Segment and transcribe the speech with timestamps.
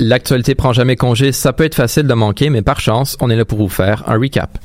[0.00, 3.36] L'actualité prend jamais congé, ça peut être facile de manquer, mais par chance, on est
[3.36, 4.58] là pour vous faire un recap.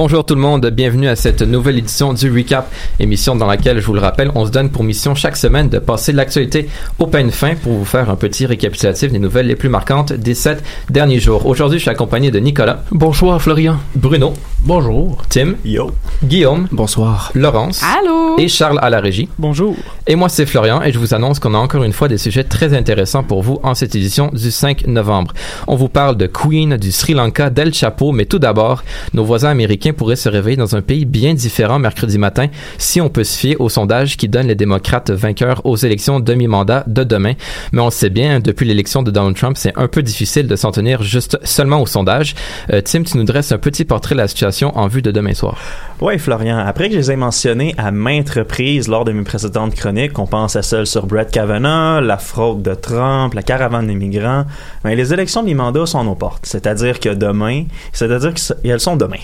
[0.00, 3.84] Bonjour tout le monde, bienvenue à cette nouvelle édition du Recap, émission dans laquelle, je
[3.84, 6.68] vous le rappelle, on se donne pour mission chaque semaine de passer l'actualité
[7.00, 10.34] au peine fin pour vous faire un petit récapitulatif des nouvelles les plus marquantes des
[10.34, 11.46] sept derniers jours.
[11.46, 12.84] Aujourd'hui, je suis accompagné de Nicolas.
[12.92, 13.78] Bonsoir Florian.
[13.96, 14.34] Bruno.
[14.60, 15.18] Bonjour.
[15.30, 15.54] Tim.
[15.64, 15.90] Yo.
[16.22, 16.68] Guillaume.
[16.70, 17.32] Bonsoir.
[17.34, 17.82] Laurence.
[17.82, 18.36] Allô.
[18.38, 19.28] Et Charles à la régie.
[19.38, 19.74] Bonjour.
[20.06, 22.44] Et moi, c'est Florian et je vous annonce qu'on a encore une fois des sujets
[22.44, 25.32] très intéressants pour vous en cette édition du 5 novembre.
[25.66, 29.50] On vous parle de Queen, du Sri Lanka, d'El Chapo, mais tout d'abord, nos voisins
[29.50, 32.46] américains pourraient se réveiller dans un pays bien différent mercredi matin
[32.78, 36.84] si on peut se fier au sondage qui donne les démocrates vainqueurs aux élections demi-mandat
[36.86, 37.34] de demain.
[37.72, 40.70] Mais on sait bien, depuis l'élection de Donald Trump, c'est un peu difficile de s'en
[40.72, 42.34] tenir juste seulement au sondage.
[42.72, 45.34] Euh, Tim, tu nous dresses un petit portrait de la situation en vue de demain
[45.34, 45.56] soir.
[46.00, 46.58] Oui, Florian.
[46.58, 50.26] Après que je les ai mentionnés à maintes reprises lors de mes précédentes chroniques, on
[50.26, 54.44] pense à celles sur Brett Kavanaugh, la fraude de Trump, la caravane des migrants,
[54.84, 56.44] mais les élections demi-mandat sont à nos portes.
[56.44, 59.18] C'est-à-dire que demain, c'est-à-dire qu'elles sont demain.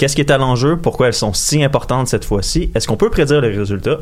[0.00, 0.78] Qu'est-ce qui est à l'enjeu?
[0.78, 2.70] Pourquoi elles sont si importantes cette fois-ci?
[2.74, 3.98] Est-ce qu'on peut prédire les résultats?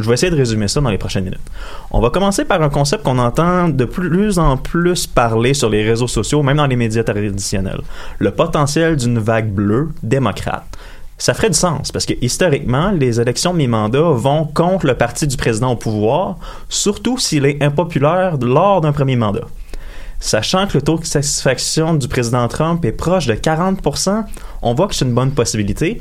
[0.00, 1.42] Je vais essayer de résumer ça dans les prochaines minutes.
[1.90, 5.86] On va commencer par un concept qu'on entend de plus en plus parler sur les
[5.86, 7.82] réseaux sociaux, même dans les médias traditionnels.
[8.18, 10.64] Le potentiel d'une vague bleue démocrate.
[11.18, 15.26] Ça ferait du sens parce que historiquement, les élections de mi-mandat vont contre le parti
[15.26, 16.36] du président au pouvoir,
[16.70, 19.44] surtout s'il est impopulaire lors d'un premier mandat.
[20.22, 24.22] Sachant que le taux de satisfaction du président Trump est proche de 40%,
[24.62, 26.00] on voit que c'est une bonne possibilité.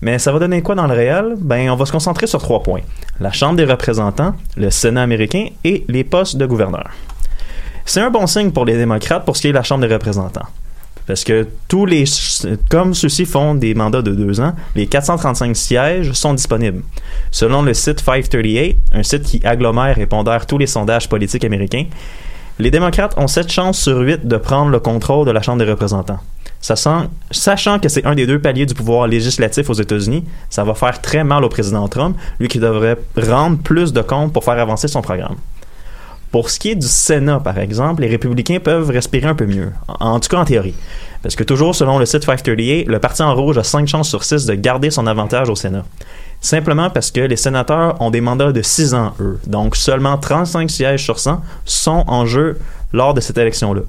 [0.00, 1.36] Mais ça va donner quoi dans le réel?
[1.38, 2.80] Ben, on va se concentrer sur trois points.
[3.20, 6.90] La Chambre des représentants, le Sénat américain et les postes de gouverneur.
[7.84, 9.94] C'est un bon signe pour les démocrates pour ce qui est de la Chambre des
[9.94, 10.48] représentants.
[11.06, 12.02] Parce que tous les,
[12.68, 16.82] comme ceux-ci font des mandats de deux ans, les 435 sièges sont disponibles.
[17.30, 21.86] Selon le site 538, un site qui agglomère et pondère tous les sondages politiques américains,
[22.58, 25.70] les démocrates ont 7 chances sur 8 de prendre le contrôle de la Chambre des
[25.70, 26.20] représentants.
[26.60, 31.00] Sachant, que c'est un des deux paliers du pouvoir législatif aux États-Unis, ça va faire
[31.00, 34.86] très mal au président Trump, lui qui devrait rendre plus de comptes pour faire avancer
[34.86, 35.36] son programme.
[36.30, 39.72] Pour ce qui est du Sénat, par exemple, les républicains peuvent respirer un peu mieux,
[39.88, 40.74] en, en tout cas en théorie.
[41.22, 44.22] Parce que toujours selon le site 538, le parti en rouge a 5 chances sur
[44.22, 45.84] 6 de garder son avantage au Sénat.
[46.42, 49.38] Simplement parce que les sénateurs ont des mandats de 6 ans, eux.
[49.46, 52.58] Donc seulement 35 sièges sur 100 sont en jeu
[52.92, 53.82] lors de cette élection-là.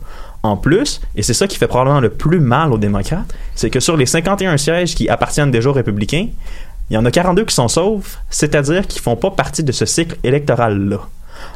[0.44, 3.80] En plus, et c'est ça qui fait probablement le plus mal aux démocrates, c'est que
[3.80, 6.28] sur les 51 sièges qui appartiennent déjà aux républicains,
[6.90, 9.86] il y en a 42 qui sont saufs, c'est-à-dire qui font pas partie de ce
[9.86, 11.00] cycle électoral-là.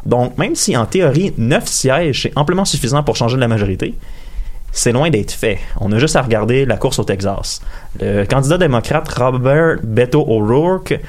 [0.05, 3.93] Donc, même si en théorie, 9 sièges, c'est amplement suffisant pour changer de la majorité,
[4.77, 5.57] c'est loin d'être fait.
[5.81, 7.61] On a juste à regarder la course au Texas.
[7.99, 10.99] Le candidat démocrate Robert Beto O'Rourke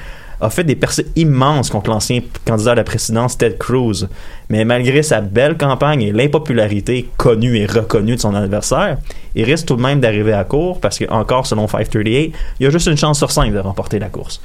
[0.41, 4.07] a fait des percées immenses contre l'ancien candidat à la présidence Ted Cruz.
[4.49, 8.97] Mais malgré sa belle campagne et l'impopularité connue et reconnue de son adversaire,
[9.35, 12.65] il risque tout de même d'arriver à court parce que, encore selon 538, il y
[12.65, 14.41] a juste une chance sur 5 de remporter la course.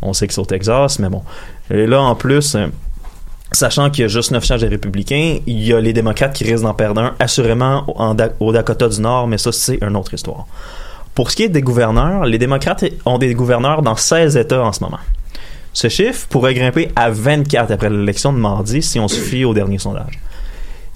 [0.00, 1.22] On sait que c'est au Texas, mais bon.
[1.70, 2.56] Et là, en plus,
[3.52, 6.44] Sachant qu'il y a juste 9 sièges des républicains, il y a les démocrates qui
[6.44, 10.14] risquent d'en perdre un, assurément en au Dakota du Nord, mais ça, c'est une autre
[10.14, 10.46] histoire.
[11.14, 14.72] Pour ce qui est des gouverneurs, les démocrates ont des gouverneurs dans 16 États en
[14.72, 15.00] ce moment.
[15.72, 19.52] Ce chiffre pourrait grimper à 24 après l'élection de mardi si on se fie au
[19.52, 20.18] dernier sondage.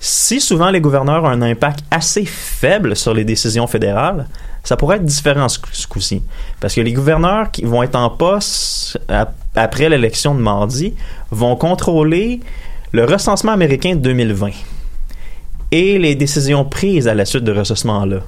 [0.07, 4.27] Si souvent les gouverneurs ont un impact assez faible sur les décisions fédérales,
[4.63, 6.23] ça pourrait être différent ce, coup-ci.
[6.61, 9.01] Parce que les gouverneurs qui vont être en poste
[9.55, 10.93] après l'élection de mardi
[11.31, 12.41] vont contrôler
[12.93, 14.51] le recensement américain de 2020
[15.71, 18.19] et les décisions prises à la suite de recensement-là.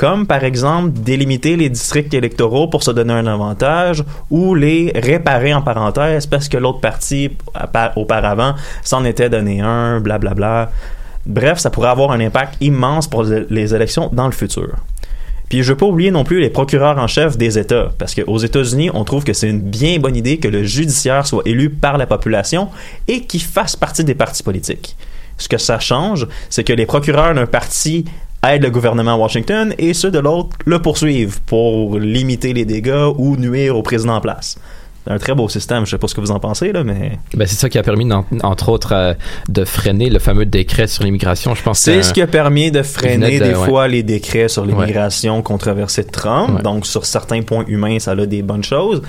[0.00, 5.52] Comme par exemple délimiter les districts électoraux pour se donner un avantage ou les réparer
[5.52, 7.36] en parenthèse parce que l'autre parti
[7.96, 10.34] auparavant s'en était donné un, blablabla.
[10.34, 10.72] Bla, bla.
[11.26, 14.70] Bref, ça pourrait avoir un impact immense pour les élections dans le futur.
[15.50, 18.38] Puis je veux pas oublier non plus les procureurs en chef des États, parce qu'aux
[18.38, 21.98] États-Unis, on trouve que c'est une bien bonne idée que le judiciaire soit élu par
[21.98, 22.70] la population
[23.06, 24.96] et qu'il fasse partie des partis politiques.
[25.36, 28.06] Ce que ça change, c'est que les procureurs d'un parti
[28.46, 33.12] aident le gouvernement à Washington et ceux de l'autre le poursuivent pour limiter les dégâts
[33.16, 34.58] ou nuire au président en place
[35.06, 35.86] un très beau système.
[35.86, 37.82] Je sais pas ce que vous en pensez là, mais ben, c'est ça qui a
[37.82, 38.08] permis,
[38.42, 39.14] entre autres, euh,
[39.48, 41.54] de freiner le fameux décret sur l'immigration.
[41.54, 41.80] Je pense.
[41.80, 46.10] C'est ce qui a permis de freiner des fois les décrets sur l'immigration controversés de
[46.10, 46.62] Trump.
[46.62, 49.02] Donc sur certains points humains, ça a des bonnes choses.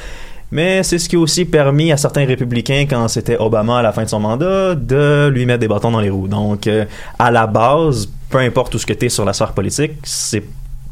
[0.51, 3.93] Mais c'est ce qui a aussi permis à certains républicains, quand c'était Obama à la
[3.93, 6.27] fin de son mandat, de lui mettre des bâtons dans les roues.
[6.27, 6.85] Donc, euh,
[7.17, 10.43] à la base, peu importe où ce que tu es sur la sphère politique, c'est,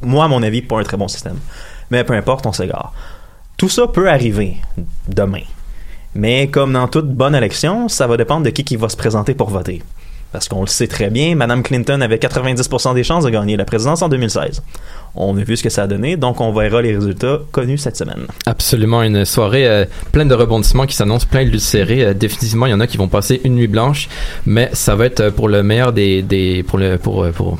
[0.01, 1.37] moi, à mon avis, pas un très bon système.
[1.91, 2.93] Mais peu importe, on s'égare.
[3.57, 4.55] Tout ça peut arriver
[5.07, 5.43] demain.
[6.15, 9.33] Mais comme dans toute bonne élection, ça va dépendre de qui qui va se présenter
[9.33, 9.81] pour voter.
[10.31, 13.65] Parce qu'on le sait très bien, Mme Clinton avait 90% des chances de gagner la
[13.65, 14.61] présidence en 2016.
[15.15, 17.97] On a vu ce que ça a donné, donc on verra les résultats connus cette
[17.97, 18.27] semaine.
[18.45, 22.05] Absolument, une soirée euh, pleine de rebondissements qui s'annonce plein de serrées.
[22.05, 24.07] Euh, définitivement, il y en a qui vont passer une nuit blanche,
[24.45, 27.57] mais ça va être pour le meilleur des, des pour le pour pour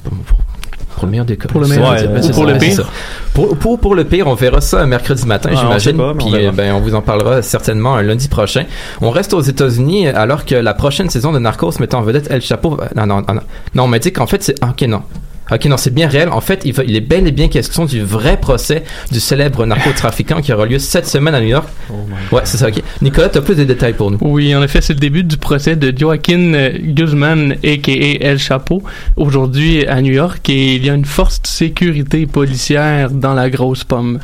[1.06, 1.48] le meilleur des cas.
[1.48, 1.96] Pour le meilleur.
[2.34, 2.90] pour le pire.
[3.34, 5.98] Pour, pour, le pire, on verra ça mercredi matin, ah, j'imagine.
[6.18, 8.66] Puis on, ben, on vous en parlera certainement un lundi prochain.
[9.02, 12.42] On reste aux États-Unis alors que la prochaine saison de Narcos mettant en vedette El
[12.42, 12.78] Chapo.
[12.96, 13.42] Non, non, non.
[13.76, 14.56] Non, on m'a dit qu'en fait, c'est.
[14.64, 15.04] Ok, non.
[15.52, 16.30] Ok, non, c'est bien réel.
[16.30, 20.42] En fait, il, il est bel et bien question du vrai procès du célèbre narcotrafiquant
[20.42, 21.68] qui aura lieu cette semaine à New York.
[21.92, 21.96] Oh
[22.32, 22.82] ouais, c'est ça, ok.
[23.02, 24.18] Nicolas, tu as plus de détails pour nous.
[24.22, 28.24] Oui, en effet, c'est le début du procès de Joaquin euh, Guzman, a.k.a.
[28.26, 28.84] El Chapo,
[29.16, 33.84] aujourd'hui à New York, et il y a une forte sécurité policière dans la grosse
[33.84, 34.20] pomme.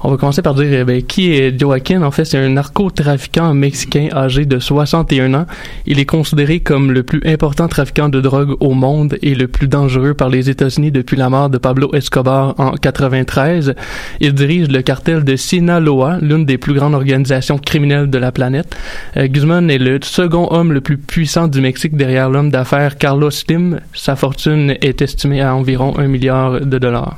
[0.00, 2.02] On va commencer par dire eh qui est Joaquin?
[2.02, 5.46] En fait, c'est un narcotrafiquant mexicain âgé de 61 ans.
[5.86, 9.66] Il est considéré comme le plus important trafiquant de drogue au monde et le plus
[9.66, 13.74] dangereux par les États-Unis depuis la mort de Pablo Escobar en 93.
[14.20, 18.76] Il dirige le cartel de Sinaloa, l'une des plus grandes organisations criminelles de la planète.
[19.16, 23.32] Euh, Guzman est le second homme le plus puissant du Mexique derrière l'homme d'affaires Carlos
[23.32, 23.80] Slim.
[23.94, 27.16] Sa fortune est estimée à environ un milliard de dollars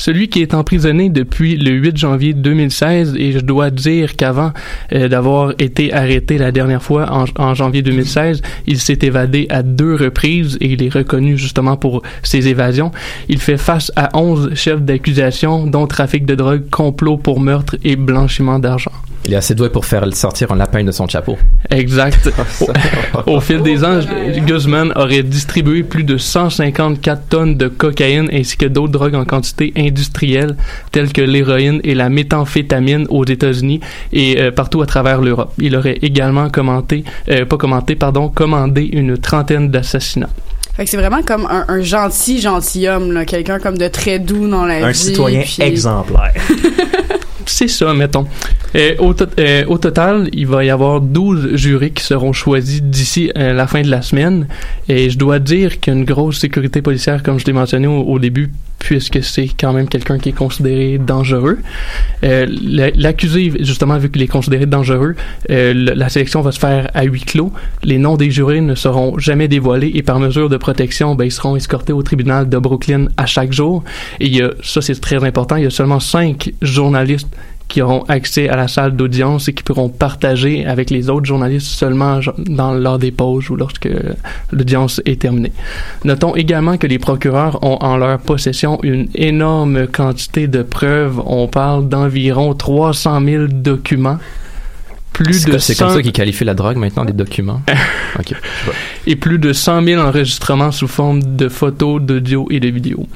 [0.00, 4.52] celui qui est emprisonné depuis le 8 janvier 2016 et je dois dire qu'avant
[4.94, 9.94] euh, d'avoir été arrêté la dernière fois en, janvier 2016, il s'est évadé à deux
[9.94, 12.92] reprises et il est reconnu justement pour ses évasions.
[13.28, 17.96] Il fait face à 11 chefs d'accusation dont trafic de drogue, complot pour meurtre et
[17.96, 18.92] blanchiment d'argent.
[19.30, 21.38] Il est assez doué pour faire sortir un lapin de son chapeau.
[21.70, 22.28] Exact.
[23.26, 24.00] Au, fil des ans,
[24.44, 29.72] Guzman aurait distribué plus de 154 tonnes de cocaïne ainsi que d'autres drogues en quantité
[29.76, 30.56] industrielle
[30.90, 33.78] telles que l'héroïne et la méthamphétamine aux États-Unis
[34.12, 35.52] et euh, partout à travers l'Europe.
[35.58, 40.30] Il aurait également commenté, euh, pas commenté, pardon, commandé une trentaine d'assassinats.
[40.74, 44.78] Fait que c'est vraiment comme un, gentil gentilhomme, quelqu'un comme de très doux dans la
[44.78, 44.84] vie.
[44.86, 46.34] Un citoyen exemplaire.
[47.46, 48.26] c'est ça, mettons.
[48.76, 48.94] Euh,
[49.38, 53.66] euh, au total, il va y avoir 12 jurys qui seront choisis d'ici euh, la
[53.66, 54.46] fin de la semaine.
[54.88, 59.22] Et je dois dire qu'il grosse sécurité policière, comme je l'ai mentionné au, début, puisque
[59.22, 61.58] c'est quand même quelqu'un qui est considéré dangereux.
[62.22, 65.14] La- L'accusé, justement, vu qu'il est considéré dangereux,
[65.48, 67.52] la sélection va se faire à huis clos.
[67.82, 71.32] Les noms des jurés ne seront jamais dévoilés et par mesure de protection, ben, ils
[71.32, 73.84] seront escortés au tribunal de Brooklyn à chaque jour.
[74.18, 77.28] Et ça c'est très important, il y a seulement cinq journalistes
[77.70, 81.68] qui auront accès à la salle d'audience et qui pourront partager avec les autres journalistes
[81.68, 83.88] seulement dans lors des pauses ou lorsque
[84.50, 85.52] l'audience est terminée.
[86.04, 91.22] Notons également que les procureurs ont en leur possession une énorme quantité de preuves.
[91.24, 94.18] On parle d'environ 300 000 documents.
[95.12, 97.62] Plus C'est de c'est comme 100 ça qu'ils qualifient la drogue maintenant, des documents?
[99.06, 103.06] et plus de 100 000 enregistrements sous forme de photos, d'audio et de vidéos.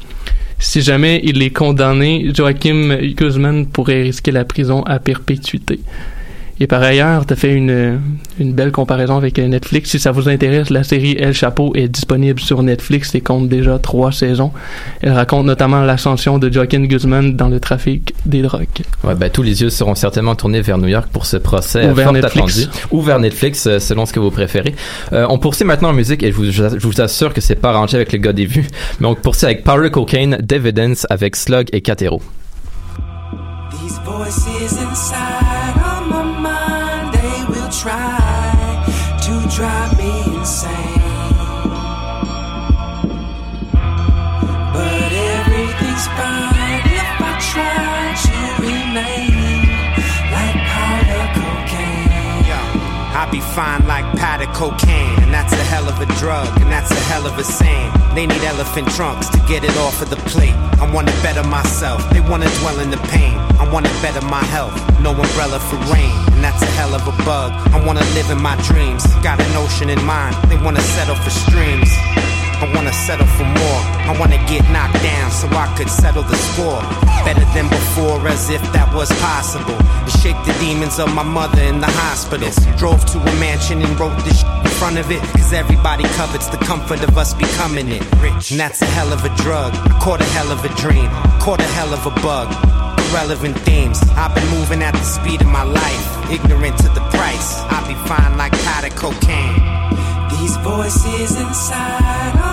[0.59, 5.81] Si jamais il est condamné, Joachim Guzman pourrait risquer la prison à perpétuité.
[6.61, 8.01] Et par ailleurs, tu as fait une,
[8.39, 9.91] une belle comparaison avec euh, Netflix.
[9.91, 13.79] Si ça vous intéresse, la série El Chapeau est disponible sur Netflix et compte déjà
[13.81, 14.53] trois saisons.
[15.03, 18.67] Elle raconte notamment l'ascension de Joaquin Guzman dans le trafic des drogues.
[19.03, 21.89] Ouais, ben, tous les yeux seront certainement tournés vers New York pour ce procès Ou
[21.89, 22.59] euh, vers fort Netflix.
[22.61, 22.77] attendu.
[22.93, 24.75] Ou vers Netflix, euh, selon ce que vous préférez.
[25.13, 27.71] Euh, on poursuit maintenant en musique et je vous, je vous assure que c'est pas
[27.71, 28.69] arrangé avec le gars des vues.
[29.01, 32.23] Mais on poursuit avec Powder Cocaine, Dividends avec Slug et Catero.
[33.73, 34.47] These voices
[34.79, 35.54] inside
[53.55, 57.25] fine like powder cocaine, and that's a hell of a drug, and that's a hell
[57.25, 57.91] of a saying.
[58.15, 60.57] They need elephant trunks to get it off of the plate.
[60.83, 63.39] I wanna better myself, they wanna dwell in the pain.
[63.63, 67.15] I wanna better my health, no umbrella for rain, and that's a hell of a
[67.25, 67.53] bug.
[67.73, 71.31] I wanna live in my dreams, got an ocean in mind, they wanna settle for
[71.31, 71.91] streams.
[72.63, 73.81] I wanna settle for more.
[74.11, 76.81] I wanna get knocked down so I could settle the score.
[77.25, 79.75] Better than before, as if that was possible.
[79.75, 82.57] And shake the demons of my mother in the hospitals.
[82.77, 85.21] Drove to a mansion and wrote this in front of it.
[85.37, 88.03] Cause everybody covets the comfort of us becoming it.
[88.21, 88.53] Rich.
[88.53, 89.73] And that's a hell of a drug.
[89.75, 91.09] I caught a hell of a dream.
[91.41, 92.49] Caught a hell of a bug.
[93.15, 94.01] relevant themes.
[94.17, 96.07] I've been moving at the speed of my life.
[96.31, 97.61] Ignorant to the price.
[97.71, 99.61] I'll be fine like powder cocaine.
[100.31, 102.44] These voices inside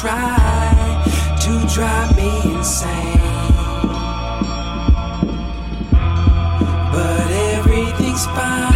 [0.00, 1.04] try
[1.40, 3.20] to drive me insane.
[6.92, 8.73] But everything's fine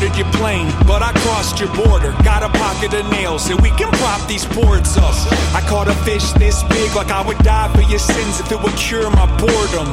[0.00, 2.14] boarded your plane, but I crossed your border.
[2.24, 5.14] Got a pocket of nails, and we can prop these boards up.
[5.54, 8.60] I caught a fish this big, like I would die for your sins if it
[8.62, 9.88] would cure my boredom.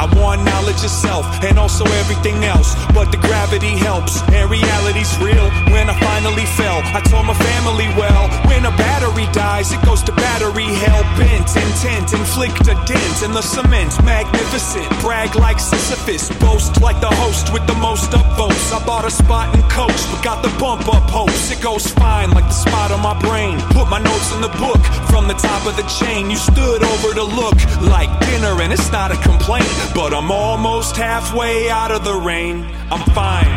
[0.00, 5.12] I want knowledge of self and also everything else, but the gravity helps and reality's
[5.18, 5.50] real.
[5.74, 8.28] When I finally fell, I told my family well.
[8.48, 13.32] When a battery dies, it goes to battery hell bent, intent, inflict a dent in
[13.32, 13.92] the cement.
[14.04, 18.72] Magnificent, brag like Sisyphus, boast like the host with the most upvotes.
[18.72, 21.50] I bought a spot in coach, but got the bump up hopes.
[21.50, 23.58] It goes fine like the spot on my brain.
[23.70, 24.80] Put my notes in the book
[25.10, 26.30] from the top of the chain.
[26.30, 30.96] You stood over to look like dinner, and it's not a complaint, but I'm almost
[30.96, 32.66] halfway out of the rain.
[32.90, 33.52] I'm fine.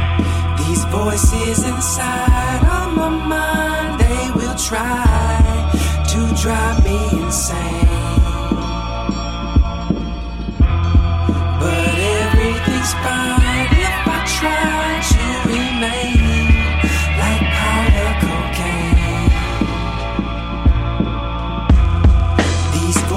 [0.67, 5.71] These voices inside of my mind, they will try
[6.11, 7.87] to drive me insane.
[11.59, 11.87] But
[12.19, 14.72] everything's fine if I try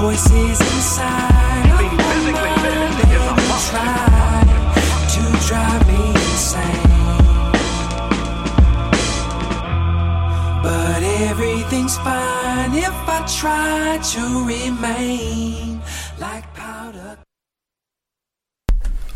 [0.00, 2.16] voices inside of my
[2.64, 3.36] mind, they will
[3.70, 4.44] try
[5.14, 6.96] to drive me insane.
[10.62, 15.80] But everything's fine if I try to remain
[16.20, 17.16] like powder.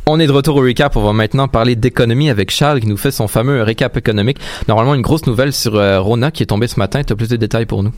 [0.06, 0.96] On est de retour au recap.
[0.96, 4.38] On va maintenant parler d'économie avec Charles qui nous fait son fameux récap économique.
[4.66, 7.02] Normalement, une grosse nouvelle sur euh, Rona qui est tombée ce matin.
[7.04, 7.92] Tu as plus de détails pour nous?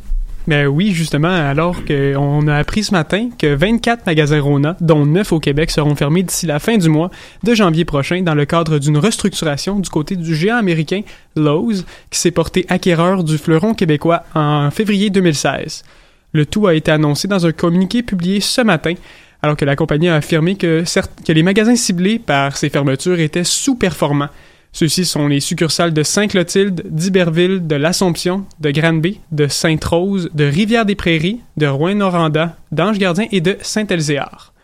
[0.48, 5.32] Ben oui, justement, alors qu'on a appris ce matin que 24 magasins Rona, dont 9
[5.32, 7.12] au Québec, seront fermés d'ici la fin du mois
[7.44, 11.02] de janvier prochain dans le cadre d'une restructuration du côté du géant américain
[11.36, 15.84] Lowe's, qui s'est porté acquéreur du fleuron québécois en février 2016.
[16.32, 18.94] Le tout a été annoncé dans un communiqué publié ce matin,
[19.42, 20.82] alors que la compagnie a affirmé que,
[21.24, 24.28] que les magasins ciblés par ces fermetures étaient sous-performants.
[24.72, 31.40] Ceux-ci sont les succursales de Saint-Clotilde, d'Iberville, de l'Assomption, de Granby, de Sainte-Rose, de Rivière-des-Prairies,
[31.58, 34.54] de Rouen-Noranda, d'Ange-Gardien et de Saint-Elzéar.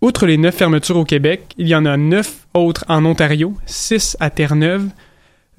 [0.00, 4.16] Outre les neuf fermetures au Québec, il y en a neuf autres en Ontario, six
[4.20, 4.88] à Terre-Neuve,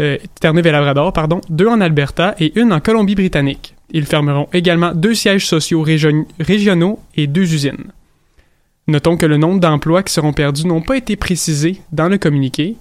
[0.02, 3.74] euh, Terre-Neuve et Labrador, pardon, deux en Alberta et une en Colombie-Britannique.
[3.92, 7.92] Ils fermeront également deux sièges sociaux région- régionaux et deux usines.
[8.88, 12.78] Notons que le nombre d'emplois qui seront perdus n'ont pas été précisés dans le communiqué,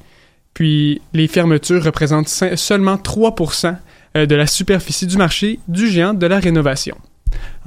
[0.57, 3.77] puis les fermetures représentent se- seulement 3%
[4.17, 6.97] euh, de la superficie du marché du géant de la rénovation.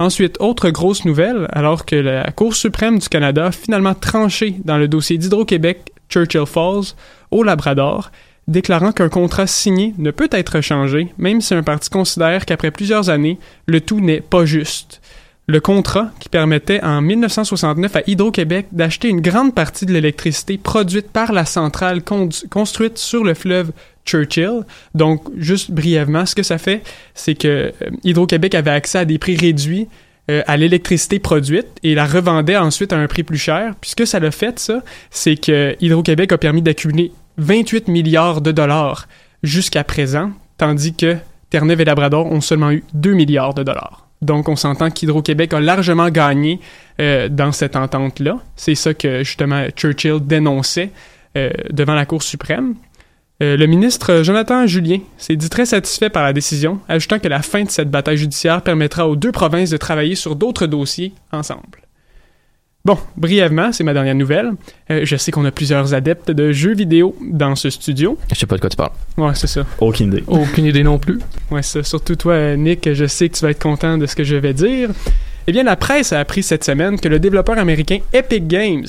[0.00, 4.76] Ensuite, autre grosse nouvelle, alors que la Cour suprême du Canada a finalement tranché dans
[4.76, 6.94] le dossier d'Hydro-Québec Churchill Falls
[7.30, 8.10] au Labrador,
[8.48, 13.08] déclarant qu'un contrat signé ne peut être changé, même si un parti considère qu'après plusieurs
[13.08, 14.99] années, le tout n'est pas juste.
[15.50, 21.10] Le contrat, qui permettait en 1969 à Hydro-Québec d'acheter une grande partie de l'électricité produite
[21.10, 23.72] par la centrale construite sur le fleuve
[24.06, 24.60] Churchill.
[24.94, 29.18] Donc, juste brièvement, ce que ça fait, c'est que euh, Hydro-Québec avait accès à des
[29.18, 29.88] prix réduits
[30.30, 33.74] euh, à l'électricité produite et la revendait ensuite à un prix plus cher.
[33.80, 38.40] Puis ce que ça l'a fait, ça, c'est que Hydro-Québec a permis d'accumuler 28 milliards
[38.40, 39.08] de dollars
[39.42, 41.16] jusqu'à présent, tandis que
[41.50, 44.09] Terre-Neuve et Labrador ont seulement eu 2 milliards de dollars.
[44.22, 46.60] Donc, on s'entend qu'Hydro-Québec a largement gagné
[47.00, 48.38] euh, dans cette entente-là.
[48.54, 50.90] C'est ça que, justement, Churchill dénonçait
[51.36, 52.74] euh, devant la Cour suprême.
[53.42, 57.40] Euh, le ministre Jonathan Julien s'est dit très satisfait par la décision, ajoutant que la
[57.40, 61.80] fin de cette bataille judiciaire permettra aux deux provinces de travailler sur d'autres dossiers ensemble.
[62.82, 64.52] Bon, brièvement, c'est ma dernière nouvelle.
[64.90, 68.16] Euh, je sais qu'on a plusieurs adeptes de jeux vidéo dans ce studio.
[68.32, 68.92] Je sais pas de quoi tu parles.
[69.18, 69.66] Ouais, c'est ça.
[69.80, 70.24] Aucune idée.
[70.26, 71.18] Aucune idée non plus.
[71.50, 71.82] Ouais, ça.
[71.82, 74.54] Surtout toi, Nick, je sais que tu vas être content de ce que je vais
[74.54, 74.90] dire.
[75.46, 78.86] Eh bien, la presse a appris cette semaine que le développeur américain Epic Games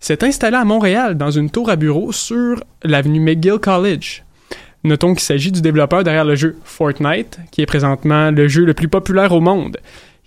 [0.00, 4.24] s'est installé à Montréal dans une tour à bureau sur l'avenue McGill College.
[4.84, 8.74] Notons qu'il s'agit du développeur derrière le jeu Fortnite, qui est présentement le jeu le
[8.74, 9.76] plus populaire au monde.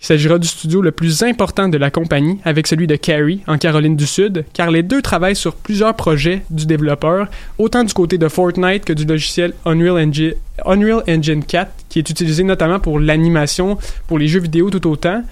[0.02, 3.56] Il s'agira du studio le plus important de la compagnie avec celui de Cary en
[3.56, 8.18] Caroline du Sud, car les deux travaillent sur plusieurs projets du développeur, autant du côté
[8.18, 10.34] de Fortnite que du logiciel Unreal Engine,
[10.66, 15.22] Unreal Engine 4, qui est utilisé notamment pour l'animation, pour les jeux vidéo tout autant.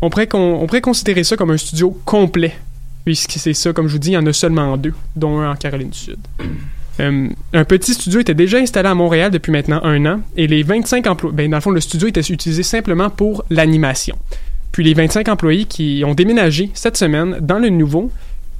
[0.00, 2.54] On pourrait, on pourrait considérer ça comme un studio complet,
[3.04, 5.50] puisque c'est ça, comme je vous dis, il y en a seulement deux, dont un
[5.50, 6.18] en Caroline du Sud.
[7.00, 10.62] Euh, un petit studio était déjà installé à Montréal depuis maintenant un an et les
[10.62, 14.16] 25 employés, ben dans le fond, le studio était utilisé simplement pour l'animation.
[14.72, 18.10] Puis les 25 employés qui ont déménagé cette semaine dans le nouveau,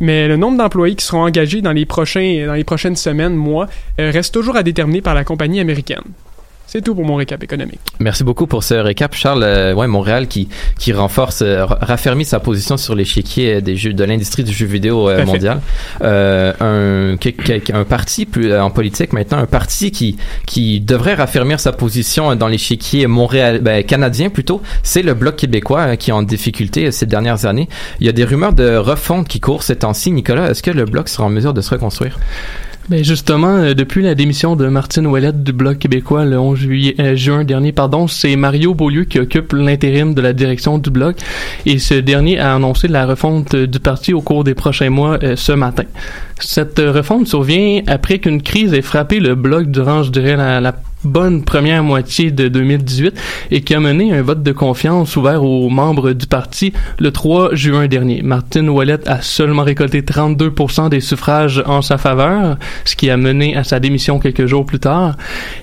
[0.00, 3.68] mais le nombre d'employés qui seront engagés dans les, prochains, dans les prochaines semaines, mois,
[4.00, 6.02] euh, reste toujours à déterminer par la compagnie américaine.
[6.72, 7.80] C'est tout pour mon récap économique.
[8.00, 9.42] Merci beaucoup pour ce récap, Charles.
[9.42, 13.92] Euh, ouais, Montréal qui qui renforce, euh, ra- raffermit sa position sur l'échiquier des jeux
[13.92, 15.60] de l'industrie du jeu vidéo euh, mondial.
[16.00, 17.16] Euh, un
[17.74, 22.34] un parti plus euh, en politique maintenant, un parti qui qui devrait raffermir sa position
[22.36, 27.04] dans l'échiquier Montréal ben, canadien plutôt, c'est le bloc québécois qui est en difficulté ces
[27.04, 27.68] dernières années.
[28.00, 30.10] Il y a des rumeurs de refonte qui courent ces temps-ci.
[30.10, 32.18] Nicolas, est-ce que le bloc sera en mesure de se reconstruire?
[32.88, 36.94] Ben justement, euh, depuis la démission de Martine Ouellette du Bloc québécois le 11 juillet,
[36.98, 41.16] euh, juin dernier, pardon, c'est Mario Beaulieu qui occupe l'intérim de la direction du Bloc
[41.64, 45.18] et ce dernier a annoncé la refonte euh, du parti au cours des prochains mois
[45.36, 45.84] ce matin.
[46.40, 50.74] Cette refonte survient après qu'une crise ait frappé le Bloc durant, je dirais, la, la
[51.04, 53.14] bonne première moitié de 2018
[53.50, 57.54] et qui a mené un vote de confiance ouvert aux membres du parti le 3
[57.54, 58.22] juin dernier.
[58.22, 63.56] Martine Ouellette a seulement récolté 32% des suffrages en sa faveur, ce qui a mené
[63.56, 65.16] à sa démission quelques jours plus tard.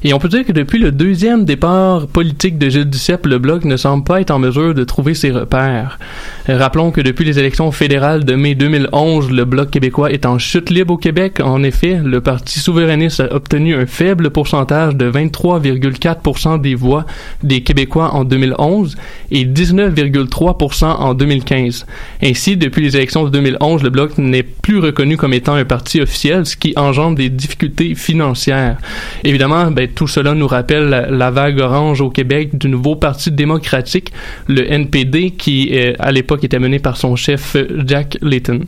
[0.04, 3.66] Et on peut dire que depuis le deuxième départ politique de Gilles Duceppe, le Bloc
[3.66, 6.00] ne semble pas être en mesure de trouver ses repères.
[6.48, 10.70] Rappelons que depuis les élections fédérales de mai 2011, le Bloc québécois est en chute
[10.70, 11.40] libre au Québec.
[11.44, 17.06] En effet, le Parti souverainiste a obtenu un faible pourcentage de 23,4% des voix
[17.44, 18.98] des Québécois en 2011
[19.32, 21.86] et 19,3% en 2015.
[22.24, 26.02] Ainsi, depuis les élections de 2011, le Bloc n'est plus reconnu comme étant un parti
[26.02, 28.78] officiel, ce qui engendre des difficultés financières.
[29.24, 34.12] Évidemment, ben, tout cela nous rappelle la, vague orange au Québec du nouveau Parti démocratique,
[34.48, 38.62] le NPD, qui euh, à l'époque était mené par son chef euh, Jack Layton.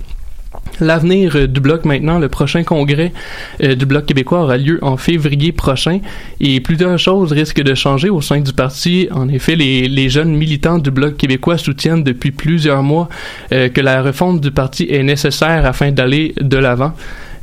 [0.80, 3.12] L'avenir euh, du bloc maintenant, le prochain congrès
[3.64, 6.00] euh, du bloc québécois aura lieu en février prochain
[6.40, 9.08] et plusieurs choses risquent de changer au sein du parti.
[9.12, 13.10] En effet, les, jeunes militants du bloc québécois soutiennent depuis plusieurs mois
[13.52, 16.94] euh, que la refonte du parti est nécessaire afin d'aller de l'avant.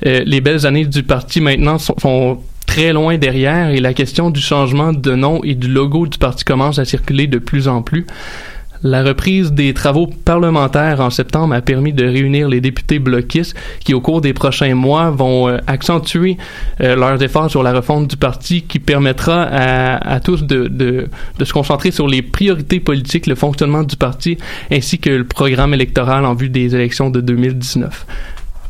[0.05, 2.39] Les belles années du parti maintenant sont, sont
[2.69, 6.45] très loin derrière et la question du changement de nom et du logo du parti
[6.45, 8.07] commence à circuler de plus en plus.
[8.83, 13.93] La reprise des travaux parlementaires en septembre a permis de réunir les députés bloquistes qui,
[13.93, 16.37] au cours des prochains mois, vont euh, accentuer
[16.81, 21.09] euh, leurs efforts sur la refonte du parti qui permettra à, tous de
[21.43, 24.39] se concentrer sur les priorités politiques, le fonctionnement du parti,
[24.71, 28.07] ainsi que le programme électoral en vue des élections de 2019.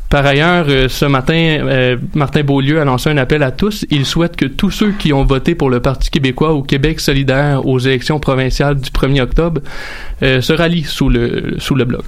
[0.08, 3.84] Par ailleurs, euh, ce matin, euh, Martin Beaulieu a lancé un appel à tous.
[3.90, 7.66] Il souhaite que tous ceux qui ont voté pour le Parti québécois au Québec solidaire
[7.66, 9.60] aux élections provinciales du 1er octobre
[10.22, 12.04] euh, se rallient sous le, sous le bloc.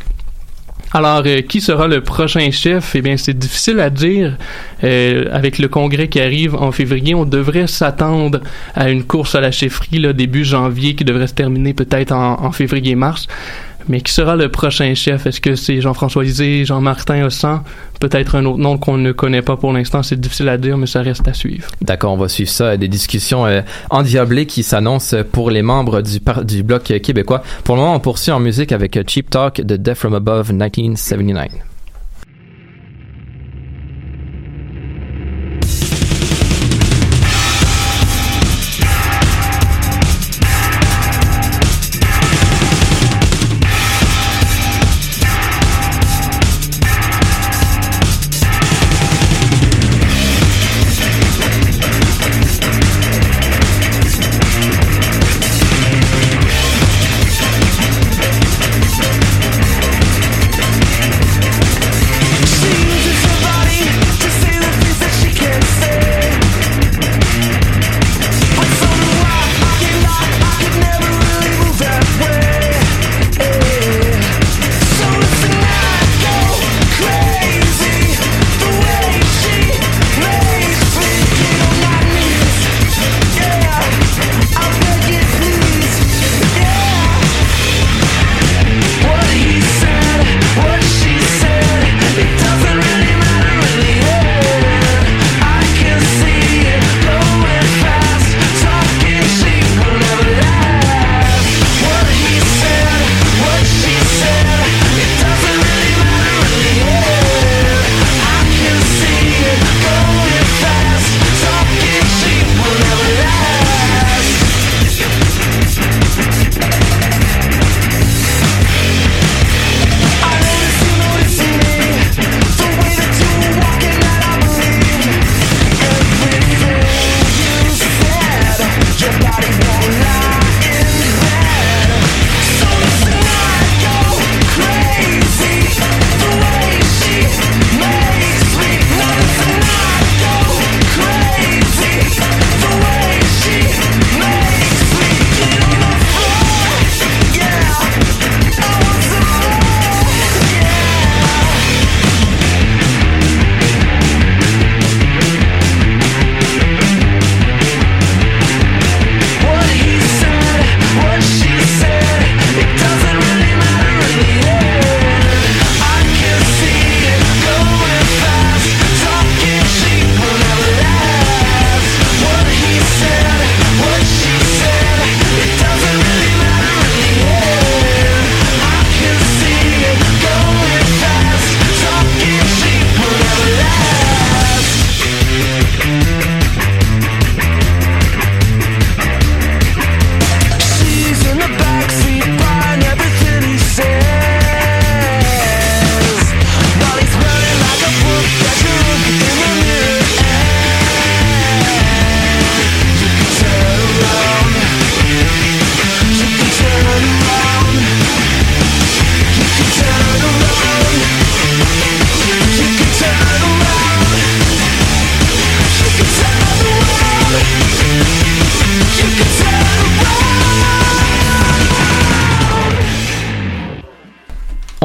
[0.93, 2.97] Alors, qui sera le prochain chef?
[2.97, 4.37] Eh bien, c'est difficile à dire.
[4.83, 8.41] Avec le congrès qui arrive en février, on devrait s'attendre
[8.75, 12.43] à une course à la chefferie là, début janvier qui devrait se terminer peut-être en,
[12.43, 13.29] en février-mars.
[13.91, 15.27] Mais qui sera le prochain chef?
[15.27, 17.65] Est-ce que c'est Jean-François Lisée, Jean-Martin Hossan?
[17.99, 20.05] Peut-être un autre nom qu'on ne connaît pas pour l'instant.
[20.05, 21.67] C'est difficile à dire, mais ça reste à suivre.
[21.83, 22.77] D'accord, on va suivre ça.
[22.77, 27.43] Des discussions euh, endiablées qui s'annoncent pour les membres du, du bloc québécois.
[27.65, 31.70] Pour le moment, on poursuit en musique avec Cheap Talk de Death from Above 1979.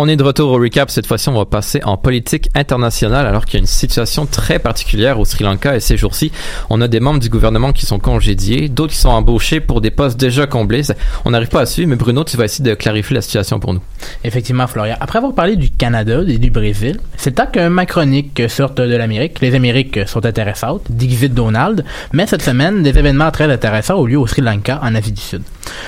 [0.06, 0.92] On est de retour au recap.
[0.92, 4.60] Cette fois-ci, on va passer en politique internationale alors qu'il y a une situation très
[4.60, 6.32] particulière au Sri Lanka et ces jours-ci,
[6.70, 9.90] on a des membres du gouvernement qui sont congédiés, d'autres qui sont embauchés pour des
[9.90, 10.84] postes déjà comblés.
[11.26, 13.74] On n'arrive pas à suivre, mais Bruno, tu vas essayer de clarifier la situation pour
[13.74, 13.82] nous.
[14.24, 14.96] Effectivement, Florian.
[15.00, 18.82] Après avoir parlé du Canada et du Brésil, c'est le temps que ma chronique sorte
[18.82, 19.40] de l'Amérique.
[19.42, 24.18] Les Amériques sont intéressantes, dit Donald, mais cette semaine, des événements très intéressants ont lieu
[24.18, 25.44] au Sri Lanka, en Asie du Sud.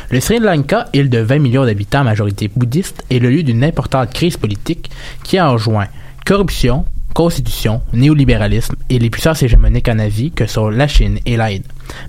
[0.10, 4.14] Le Sri Lanka, île de 20 millions d'habitants majorité bouddhiste, est le lieu d'une importante
[4.14, 4.90] crise politique
[5.24, 5.88] qui a enjoint
[6.26, 6.86] corruption,
[7.18, 11.64] constitution, néolibéralisme et les puissances hégémoniques en Asie que sont la Chine et l'Inde.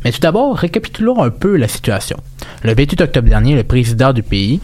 [0.04, 2.18] Mais tout d'abord, récapitulons un peu la situation.
[2.62, 4.60] Le 28 octobre dernier, le président du pays,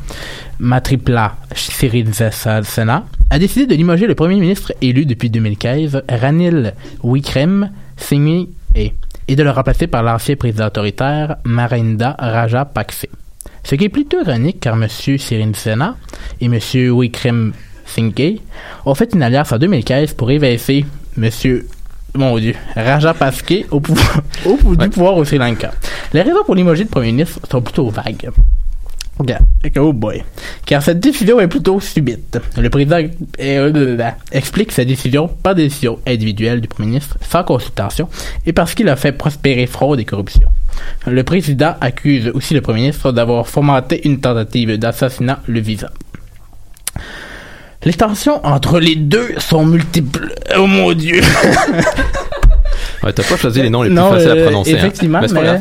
[0.58, 8.48] Matripla Sirisena, a décidé de limoger le premier ministre élu depuis 2015, Ranil Wickrem Singh
[8.74, 13.06] et de le remplacer par l'ancien président autoritaire Marinda Rajapakse.
[13.62, 14.88] Ce qui est plutôt ironique car M.
[14.90, 15.96] Sirisena
[16.42, 16.58] et M.
[16.92, 17.54] Wickrem
[17.86, 18.40] Singh
[18.86, 20.84] ont fait une alliance en 2015 pour évincer
[21.16, 21.30] M.
[22.16, 23.42] Mon Dieu, Rajapakse
[23.72, 25.72] au pouvoir, au pou- du pouvoir au Sri Lanka.
[26.12, 28.30] Les raisons pour limoger le premier ministre sont plutôt vagues.
[29.18, 29.44] Regarde,
[29.78, 30.22] Oh boy.
[30.66, 32.38] Car cette décision est plutôt subite.
[32.56, 32.98] Le président
[33.40, 38.08] euh, explique sa décision par décision individuelle du premier ministre sans consultation
[38.44, 40.48] et parce qu'il a fait prospérer fraude et corruption.
[41.06, 45.90] Le président accuse aussi le premier ministre d'avoir fomenté une tentative d'assassinat le visa.
[47.84, 50.34] Les tensions entre les deux sont multiples.
[50.58, 51.20] Oh mon dieu!
[53.02, 54.72] Ouais, t'as pas choisi les noms les plus Non, faciles à euh, prononcer.
[54.72, 54.76] hein.
[54.78, 55.60] effectivement, c'est mais- vrai.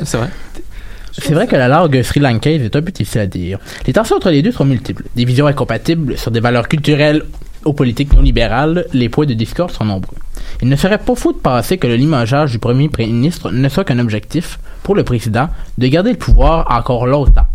[1.15, 3.59] C'est vrai que la langue sri lankaise est un peu difficile à dire.
[3.85, 5.03] Les tensions entre les deux sont multiples.
[5.15, 7.23] Des visions incompatibles sur des valeurs culturelles
[7.65, 10.17] aux politiques non libérales, les points de discorde sont nombreux.
[10.61, 13.83] Il ne serait pas fou de penser que le limogeage du premier ministre ne soit
[13.83, 17.45] qu'un objectif, pour le président, de garder le pouvoir encore longtemps,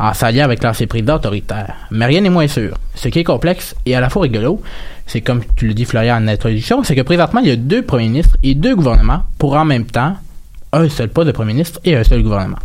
[0.00, 1.74] en s'alliant avec l'ancien président autoritaire.
[1.90, 2.76] Mais rien n'est moins sûr.
[2.94, 4.62] Ce qui est complexe et à la fois rigolo,
[5.06, 7.82] c'est comme tu le dis Florian en introduction, c'est que présentement il y a deux
[7.82, 10.16] premiers ministres et deux gouvernements pour en même temps
[10.72, 12.58] un seul poste de premier ministre et un seul gouvernement.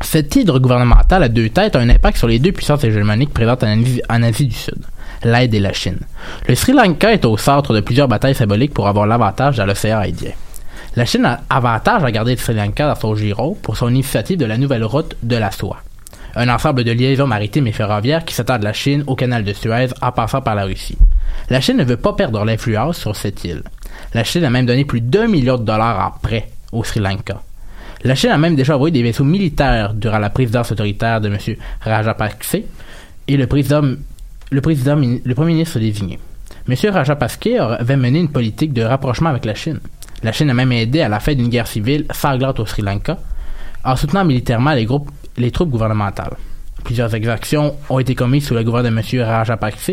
[0.00, 3.64] Cet hydre gouvernemental à deux têtes a un impact sur les deux puissances hégémoniques présentes
[3.64, 4.78] en Asie, en Asie du Sud,
[5.24, 5.98] l'Inde et la Chine.
[6.48, 9.98] Le Sri Lanka est au centre de plusieurs batailles symboliques pour avoir l'avantage dans l'océan
[9.98, 10.32] Indien.
[10.96, 14.38] La Chine a avantage à garder le Sri Lanka dans son giron pour son initiative
[14.38, 15.82] de la nouvelle route de la soie.
[16.36, 19.52] Un ensemble de liaisons maritimes et ferroviaires qui s'étend de la Chine au canal de
[19.52, 20.98] Suez en passant par la Russie.
[21.50, 23.62] La Chine ne veut pas perdre l'influence sur cette île.
[24.14, 27.40] La Chine a même donné plus d'un million de dollars en prêt au Sri Lanka.
[28.04, 31.38] La Chine a même déjà envoyé des vaisseaux militaires durant la présidence autoritaire de M.
[31.80, 32.56] Rajapakse
[33.26, 33.82] et le président,
[34.50, 36.18] le président, le premier ministre désigné.
[36.68, 36.74] M.
[36.92, 39.80] Rajapakse avait mené une politique de rapprochement avec la Chine.
[40.22, 43.18] La Chine a même aidé à la fin d'une guerre civile sanglante au Sri Lanka
[43.84, 46.36] en soutenant militairement les, groupes, les troupes gouvernementales.
[46.84, 49.22] Plusieurs exactions ont été commises sous le gouvernement de M.
[49.26, 49.92] Rajapakse.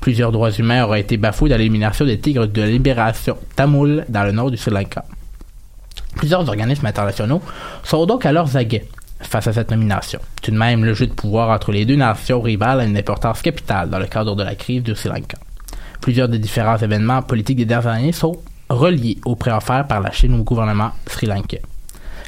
[0.00, 4.32] Plusieurs droits humains auraient été bafoués dans l'élimination des tigres de libération tamoul dans le
[4.32, 5.04] nord du Sri Lanka.
[6.16, 7.42] Plusieurs organismes internationaux
[7.82, 8.86] sont donc à leurs aguets
[9.20, 10.20] face à cette nomination.
[10.40, 13.42] Tout de même, le jeu de pouvoir entre les deux nations rivales a une importance
[13.42, 15.36] capitale dans le cadre de la crise du Sri Lanka.
[16.00, 18.38] Plusieurs des différents événements politiques des dernières années sont
[18.70, 21.60] reliés au prêt offert par la Chine au gouvernement sri lankais.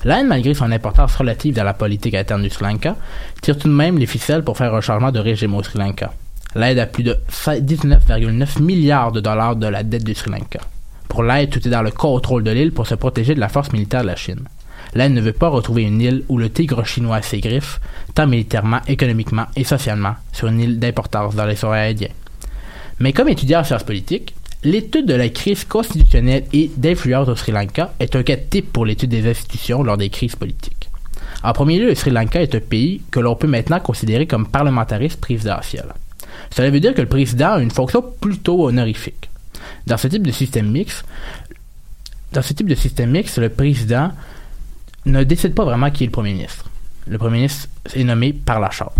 [0.04, 2.96] L'Inde, malgré son importance relative dans la politique interne du Sri Lanka,
[3.40, 6.12] tire tout de même les ficelles pour faire un changement de régime au Sri Lanka.
[6.56, 10.60] L'aide a plus de 19,9 milliards de dollars de la dette du Sri Lanka.
[11.08, 13.72] Pour l'aide, tout est dans le contrôle de l'île pour se protéger de la force
[13.72, 14.48] militaire de la Chine.
[14.94, 17.80] L'Inde ne veut pas retrouver une île où le tigre chinois a ses griffes,
[18.14, 22.08] tant militairement, économiquement et socialement, sur une île d'importance dans les forêts indiens.
[22.98, 24.34] Mais comme étudiant en sciences politiques,
[24.64, 28.87] l'étude de la crise constitutionnelle et d'influence au Sri Lanka est un cas type pour
[28.87, 30.88] l'étude des institutions lors des crises politiques.
[31.42, 34.46] En premier lieu, le Sri Lanka est un pays que l'on peut maintenant considérer comme
[34.46, 35.87] parlementariste présidentiel.
[36.51, 39.29] Cela veut dire que le président a une fonction plutôt honorifique.
[39.87, 41.05] Dans ce type de système mixte,
[42.33, 44.12] dans ce type de système mixte, le président
[45.07, 46.70] ne décide pas vraiment qui est le premier ministre.
[47.09, 48.94] Le premier ministre est nommé par la Chambre.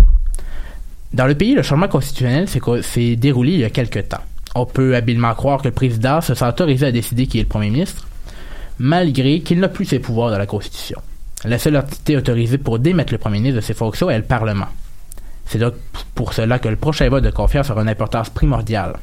[1.13, 4.21] Dans le pays, le changement constitutionnel s'est déroulé il y a quelque temps.
[4.55, 7.47] On peut habilement croire que le président se sent autorisé à décider qui est le
[7.47, 8.07] premier ministre,
[8.79, 11.01] malgré qu'il n'a plus ses pouvoirs dans la Constitution.
[11.45, 14.67] La seule entité autorisée pour démettre le premier ministre de ses fonctions est le Parlement.
[15.45, 15.73] C'est donc
[16.15, 18.93] pour cela que le prochain vote de confiance aura une importance primordiale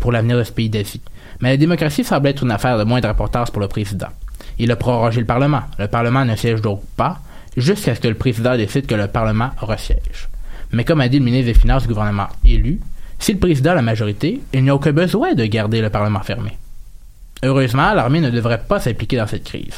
[0.00, 1.02] pour l'avenir de ce pays d'Asie.
[1.40, 4.08] Mais la démocratie semble être une affaire de moindre importance pour le président.
[4.58, 5.62] Il a prorogé le Parlement.
[5.78, 7.18] Le Parlement ne siège donc pas
[7.56, 10.28] jusqu'à ce que le président décide que le Parlement resiège.
[10.72, 12.80] Mais comme a dit le ministre des Finances du gouvernement élu,
[13.22, 16.20] si le président a la majorité, il n'y a aucun besoin de garder le Parlement
[16.20, 16.56] fermé.
[17.44, 19.74] Heureusement, l'armée ne devrait pas s'impliquer dans cette crise.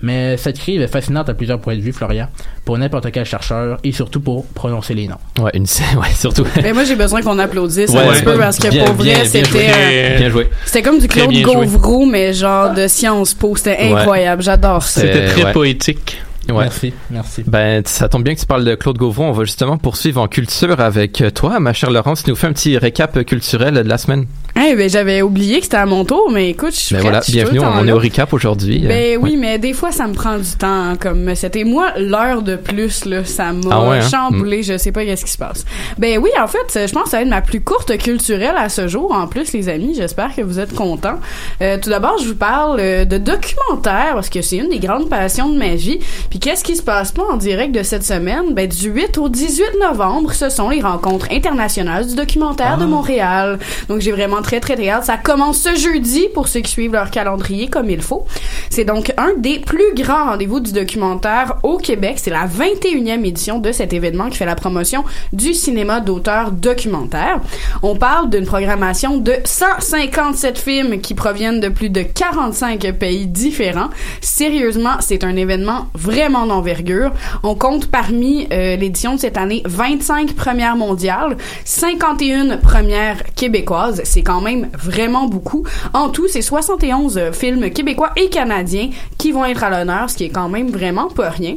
[0.00, 2.26] Mais cette crise est fascinante à plusieurs points de vue, Florian,
[2.64, 5.16] pour n'importe quel chercheur et surtout pour prononcer les noms.
[5.40, 5.62] Ouais, une
[5.96, 6.44] ouais, surtout.
[6.62, 8.14] Mais moi, j'ai besoin qu'on applaudisse Ouais, un ouais.
[8.16, 9.70] petit peu parce que Bien, pour vrai, c'était.
[9.70, 10.48] euh, Bien joué.
[10.64, 11.32] C'était comme du Claude.
[11.42, 13.54] Gauvreau, mais genre de Sciences Po.
[13.54, 13.92] C'était Ouais.
[13.92, 14.42] incroyable.
[14.42, 15.02] J'adore ça.
[15.02, 15.52] C'était très ouais.
[15.52, 16.20] poétique.
[16.48, 16.54] Ouais.
[16.64, 17.44] Merci, merci.
[17.46, 19.24] Ben, ça tombe bien que tu parles de Claude Gauvreau.
[19.24, 22.24] On va justement poursuivre en culture avec toi, ma chère Laurence.
[22.24, 24.26] Tu nous fais un petit récap culturel de la semaine.
[24.56, 27.10] Eh ben, j'avais oublié que c'était à mon tour, mais écoute, je suis Mais prête,
[27.10, 28.80] voilà, je suis bienvenue, tout on, est au recap aujourd'hui.
[28.80, 30.66] Ben Euh, oui, mais des fois, ça me prend du temps.
[30.66, 34.08] hein, comme c'était moi, l'heure de plus, là, ça m'a Ah ouais, hein?
[34.08, 34.62] chamboulé.
[34.62, 35.64] Je sais pas qu'est-ce qui se passe.
[35.98, 38.68] Ben oui, en fait, je pense que ça va être ma plus courte culturelle à
[38.68, 39.12] ce jour.
[39.12, 41.18] En plus, les amis, j'espère que vous êtes contents.
[41.62, 45.08] Euh, tout d'abord, je vous parle euh, de documentaire parce que c'est une des grandes
[45.08, 45.98] passions de ma vie.
[46.32, 47.12] Puis qu'est-ce qui se passe?
[47.12, 50.80] Pas en direct de cette semaine Ben du 8 au 18 novembre, ce sont les
[50.80, 53.58] rencontres internationales du documentaire de Montréal.
[53.90, 55.04] Donc j'ai vraiment très très très hâte.
[55.04, 58.24] Ça commence ce jeudi pour ceux qui suivent leur calendrier comme il faut.
[58.70, 62.14] C'est donc un des plus grands rendez-vous du documentaire au Québec.
[62.16, 67.40] C'est la 21e édition de cet événement qui fait la promotion du cinéma d'auteur documentaire.
[67.82, 73.90] On parle d'une programmation de 157 films qui proviennent de plus de 45 pays différents.
[74.22, 77.12] Sérieusement, c'est un événement vraiment d'envergure.
[77.42, 84.02] On compte parmi euh, l'édition de cette année 25 premières mondiales, 51 premières québécoises.
[84.04, 85.64] C'est quand même vraiment beaucoup.
[85.92, 90.16] En tout, c'est 71 euh, films québécois et canadiens qui vont être à l'honneur, ce
[90.16, 91.56] qui est quand même vraiment pas rien.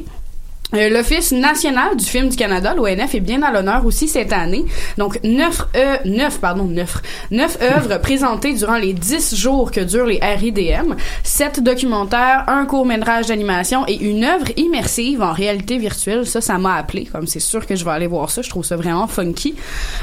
[0.73, 4.65] Euh, L'Office national du film du Canada, l'ONF, est bien à l'honneur aussi cette année.
[4.97, 7.01] Donc, neuf, euh, neuf, pardon, neuf,
[7.31, 13.27] neuf œuvres présentées durant les dix jours que durent les RIDM, sept documentaires, un court-métrage
[13.27, 16.25] d'animation et une œuvre immersive en réalité virtuelle.
[16.25, 17.05] Ça, ça m'a appelé.
[17.05, 18.41] Comme c'est sûr que je vais aller voir ça.
[18.41, 19.55] Je trouve ça vraiment funky.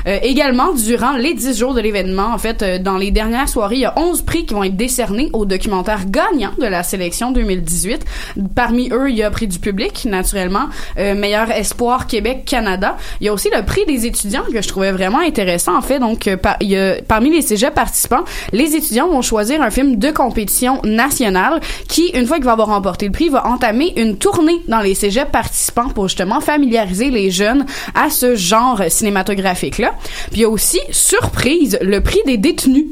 [0.07, 3.77] Euh, également, durant les dix jours de l'événement, en fait, euh, dans les dernières soirées,
[3.77, 7.33] il y a 11 prix qui vont être décernés aux documentaires gagnants de la sélection
[7.33, 8.05] 2018.
[8.55, 10.62] Parmi eux, il y a prix du public, naturellement,
[10.99, 12.97] euh, meilleur espoir Québec-Canada.
[13.21, 15.77] Il y a aussi le prix des étudiants que je trouvais vraiment intéressant.
[15.77, 20.11] En fait, donc, euh, parmi les cégeps participants, les étudiants vont choisir un film de
[20.11, 24.61] compétition nationale qui, une fois qu'il va avoir remporté le prix, va entamer une tournée
[24.69, 29.93] dans les cégeps participants pour justement familiariser les jeunes à ce genre cinématographique-là.
[30.31, 32.87] Puis il y a aussi, surprise, le prix des détenus.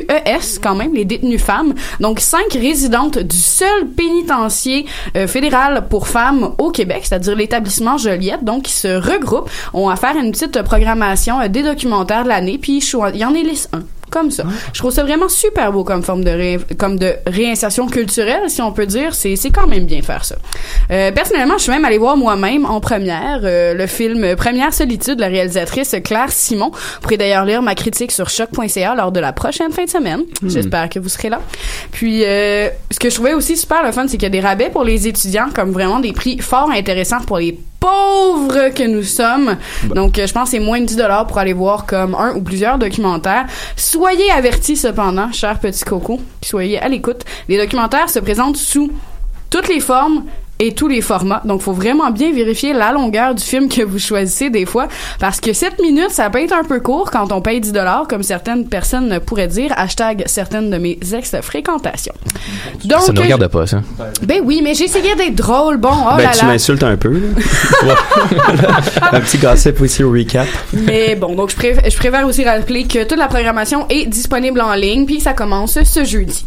[0.00, 1.74] UES quand même, les détenues femmes.
[2.00, 8.44] Donc cinq résidentes du seul pénitencier euh, fédéral pour femmes au Québec, c'est-à-dire l'établissement Joliette,
[8.44, 12.58] donc qui se regroupent, ont à faire une petite programmation euh, des documentaires de l'année,
[12.58, 13.82] puis il y en élise un.
[14.12, 14.44] Comme ça.
[14.74, 18.60] Je trouve ça vraiment super beau comme forme de ré- comme de réinsertion culturelle, si
[18.60, 19.14] on peut dire.
[19.14, 20.36] C'est c'est quand même bien faire ça.
[20.90, 25.16] Euh, personnellement, je suis même allée voir moi-même en première euh, le film Première solitude
[25.16, 26.70] de la réalisatrice Claire Simon.
[26.72, 30.20] Vous pourrez d'ailleurs lire ma critique sur choc.ca lors de la prochaine fin de semaine.
[30.42, 30.48] Hmm.
[30.50, 31.40] J'espère que vous serez là.
[31.90, 34.40] Puis, euh, ce que je trouvais aussi super le fun, c'est qu'il y a des
[34.40, 39.02] rabais pour les étudiants, comme vraiment des prix fort intéressants pour les pauvres que nous
[39.02, 39.56] sommes.
[39.94, 42.32] Donc, euh, je pense que c'est moins de 10 dollars pour aller voir comme un
[42.34, 43.46] ou plusieurs documentaires.
[43.76, 47.24] Soyez avertis cependant, chers petits cocos, soyez à l'écoute.
[47.48, 48.90] Les documentaires se présentent sous
[49.50, 50.24] toutes les formes
[50.62, 51.42] et tous les formats.
[51.44, 54.86] Donc, faut vraiment bien vérifier la longueur du film que vous choisissez des fois,
[55.18, 58.06] parce que 7 minutes, ça peut être un peu court quand on paye 10 dollars,
[58.08, 59.72] comme certaines personnes pourraient dire.
[59.76, 62.14] Hashtag certaines de mes ex-fréquentations.
[62.84, 63.80] Donc, ça ne regarde pas, ça.
[64.22, 65.78] ben oui, mais j'essayais d'être drôle.
[65.78, 67.12] Bon, oh ben, là tu m'insultes un peu.
[69.12, 70.46] un petit gossip aussi au recap.
[70.72, 74.60] Mais bon, donc je préfère, je préfère aussi rappeler que toute la programmation est disponible
[74.60, 76.44] en ligne, puis ça commence ce jeudi.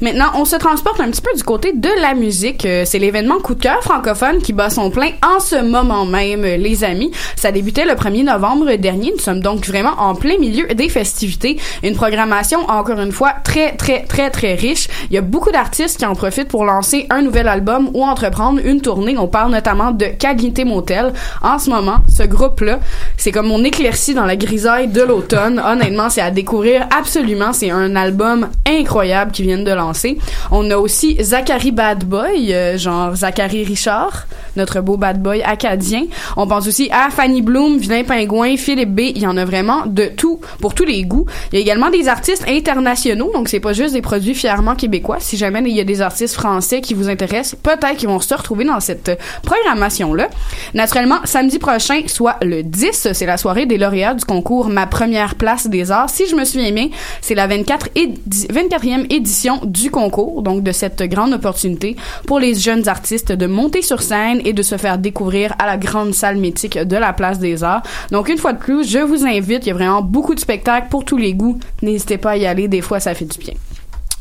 [0.00, 2.64] Maintenant, on se transporte un petit peu du côté de la musique.
[2.64, 6.42] Euh, C'est l'événement Coup de cœur francophone qui bat son plein en ce moment même,
[6.42, 7.10] les amis.
[7.34, 9.10] Ça débutait le 1er novembre dernier.
[9.10, 11.58] Nous sommes donc vraiment en plein milieu des festivités.
[11.82, 14.88] Une programmation, encore une fois, très, très, très, très riche.
[15.10, 18.60] Il y a beaucoup d'artistes qui en profitent pour lancer un nouvel album ou entreprendre
[18.64, 19.16] une tournée.
[19.18, 21.12] On parle notamment de Qualité Motel.
[21.42, 22.78] En ce moment, ce groupe-là,
[23.16, 25.60] c'est comme mon éclaircie dans la grisaille de l'automne.
[25.66, 27.52] Honnêtement, c'est à découvrir absolument.
[27.52, 30.18] C'est un album incroyable qu'ils viennent de lancer.
[30.52, 36.04] On a aussi Zachary Bad Boy, euh, genre Zachary Richard, notre beau bad boy acadien.
[36.36, 39.00] On pense aussi à Fanny Bloom, Vilain Pingouin, Philippe B.
[39.00, 41.26] Il y en a vraiment de tout, pour tous les goûts.
[41.52, 45.18] Il y a également des artistes internationaux, donc c'est pas juste des produits fièrement québécois.
[45.20, 48.34] Si jamais il y a des artistes français qui vous intéressent, peut-être qu'ils vont se
[48.34, 50.28] retrouver dans cette programmation-là.
[50.74, 55.34] Naturellement, samedi prochain, soit le 10, c'est la soirée des lauréats du concours Ma première
[55.34, 56.10] place des arts.
[56.10, 56.88] Si je me souviens bien,
[57.20, 61.96] c'est la 24 édi- 24e édition du concours, donc de cette grande opportunité
[62.26, 65.76] pour les jeunes artistes de monter sur scène et de se faire découvrir à la
[65.76, 67.82] grande salle mythique de la place des arts.
[68.10, 70.88] Donc une fois de plus, je vous invite, il y a vraiment beaucoup de spectacles
[70.88, 71.58] pour tous les goûts.
[71.82, 73.54] N'hésitez pas à y aller, des fois ça fait du bien.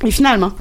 [0.06, 0.52] Et finalement,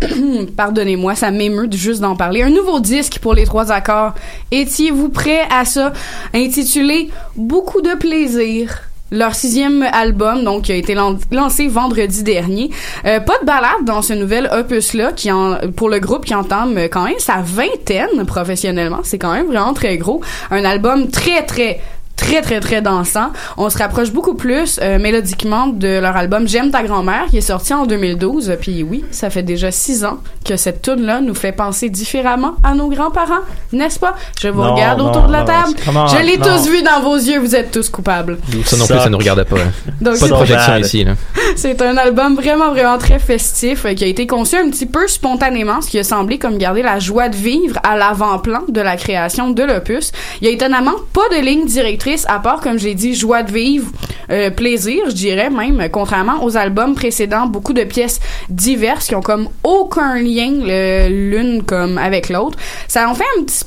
[0.56, 2.42] pardonnez-moi, ça m'émeut juste d'en parler.
[2.42, 4.14] Un nouveau disque pour les trois accords.
[4.50, 5.92] Étiez-vous prêts à ça?
[6.34, 8.87] Intitulé Beaucoup de plaisir.
[9.10, 12.70] Leur sixième album, donc, a été lan- lancé vendredi dernier.
[13.06, 16.76] Euh, pas de balade dans ce nouvel opus-là, qui en, pour le groupe qui entame
[16.76, 19.00] euh, quand même sa vingtaine professionnellement.
[19.04, 20.20] C'est quand même vraiment très gros.
[20.50, 21.80] Un album très, très,
[22.18, 23.30] très très très dansant.
[23.56, 27.40] On se rapproche beaucoup plus euh, mélodiquement de leur album J'aime ta grand-mère qui est
[27.40, 28.56] sorti en 2012.
[28.60, 32.54] Puis oui, ça fait déjà six ans que cette tune là nous fait penser différemment
[32.64, 33.40] à nos grands-parents,
[33.72, 34.14] n'est-ce pas?
[34.40, 35.74] Je vous Non, regarde non, autour de la non, table.
[36.18, 37.38] Je l'ai tous vu dans vos yeux.
[37.38, 38.38] Vous êtes tous coupables.
[38.66, 39.56] Ça non plus, ça nous regardait pas.
[39.56, 39.70] hein.
[40.00, 41.06] Donc, pas de c'est- projection ici.
[41.56, 45.06] C'est un album vraiment, vraiment très festif euh, qui a été conçu un petit peu
[45.08, 48.96] spontanément, ce qui a semblé comme garder la joie de vivre à l'avant-plan de la
[48.96, 50.12] création de l'opus.
[50.40, 53.52] Il y a étonnamment pas de ligne directrice à part, comme j'ai dit, joie de
[53.52, 53.90] vivre,
[54.30, 59.22] euh, plaisir, je dirais même, contrairement aux albums précédents, beaucoup de pièces diverses qui ont
[59.22, 62.58] comme aucun lien l'une comme avec l'autre.
[62.88, 63.24] Ça en fait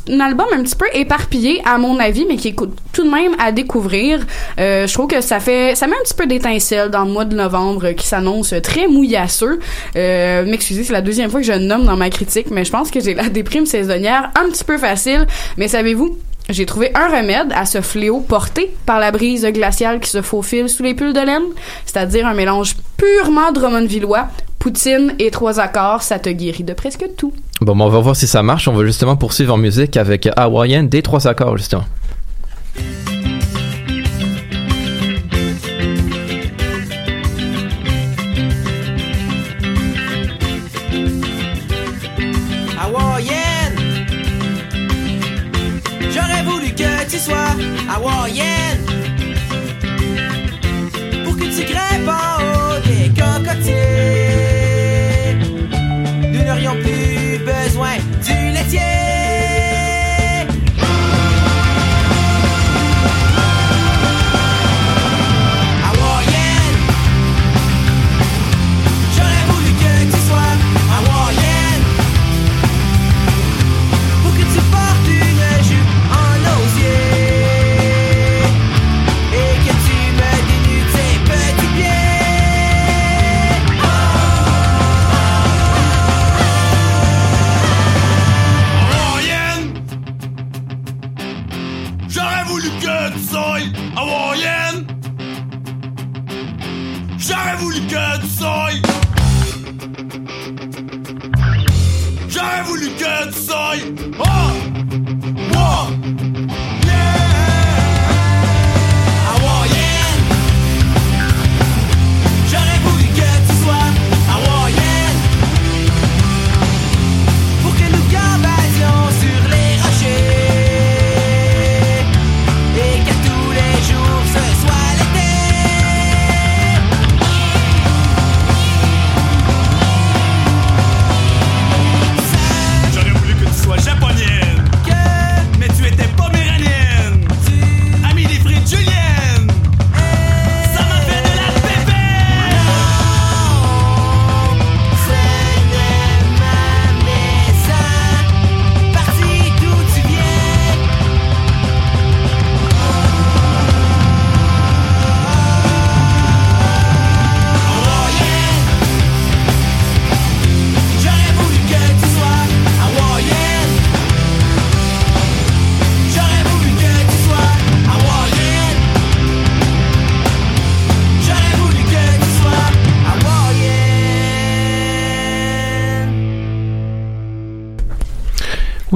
[0.09, 3.35] un, album un petit peu éparpillé à mon avis, mais qui est tout de même
[3.39, 4.25] à découvrir.
[4.59, 7.25] Euh, je trouve que ça fait, ça met un petit peu d'étincelle dans le mois
[7.25, 9.59] de novembre euh, qui s'annonce très mouillasseux.
[9.95, 12.91] Euh, M'excusez, c'est la deuxième fois que je nomme dans ma critique, mais je pense
[12.91, 15.27] que j'ai la déprime saisonnière un petit peu facile.
[15.57, 16.17] Mais savez-vous?
[16.49, 20.67] J'ai trouvé un remède à ce fléau porté par la brise glaciale qui se faufile
[20.67, 21.43] sous les pulls de laine,
[21.85, 24.27] c'est-à-dire un mélange purement drummondvillois,
[24.59, 27.33] poutine et trois accords, ça te guérit de presque tout.
[27.61, 28.67] Bon, on va voir si ça marche.
[28.67, 31.85] On va justement poursuivre en musique avec Hawaïen des trois accords, justement.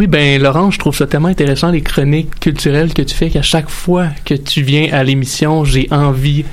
[0.05, 3.41] Oui, ben Laurent, je trouve ça tellement intéressant les chroniques culturelles que tu fais qu'à
[3.41, 6.45] chaque fois que tu viens à l'émission, j'ai envie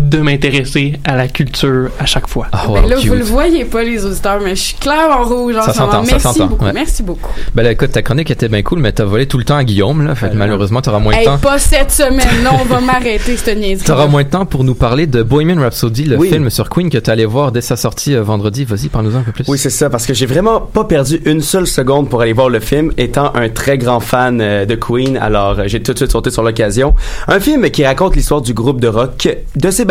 [0.00, 2.46] de m'intéresser à la culture à chaque fois.
[2.52, 5.56] Ah, Ben là, vous le voyez pas, les auditeurs, mais je suis claire en rouge
[5.56, 5.92] en Ça ce moment.
[5.92, 6.64] s'entend, ça Merci s'entend, beaucoup.
[6.64, 6.72] ouais.
[6.72, 7.30] Merci beaucoup.
[7.54, 9.64] Ben là, écoute, ta chronique était bien cool, mais t'as volé tout le temps à
[9.64, 10.14] Guillaume, là.
[10.14, 11.38] Fait que malheureusement, t'auras moins de Hey, temps.
[11.38, 12.20] pas cette semaine.
[12.44, 13.84] Non, on va m'arrêter, cette niaiserie.
[13.86, 16.28] T'auras moins de temps pour nous parler de Bohemian Rhapsody, le Oui.
[16.30, 18.64] film sur Queen que t'es allé voir dès sa sortie euh, vendredi.
[18.64, 19.44] Vas-y, parle-nous un peu plus.
[19.48, 22.48] Oui, c'est ça, parce que j'ai vraiment pas perdu une seule seconde pour aller voir
[22.48, 25.98] le film, étant un très grand fan euh, de Queen, alors euh, j'ai tout de
[25.98, 26.94] suite sauté sur l'occasion.
[27.28, 29.81] Un film qui raconte l'histoire du groupe de rock, de ses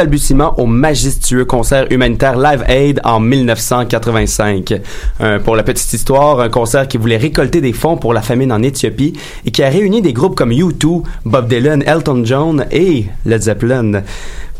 [0.57, 4.79] au majestueux concert humanitaire Live Aid en 1985.
[5.19, 8.51] Euh, pour la petite histoire, un concert qui voulait récolter des fonds pour la famine
[8.51, 9.13] en Éthiopie
[9.45, 14.03] et qui a réuni des groupes comme U2, Bob Dylan, Elton John et Led Zeppelin.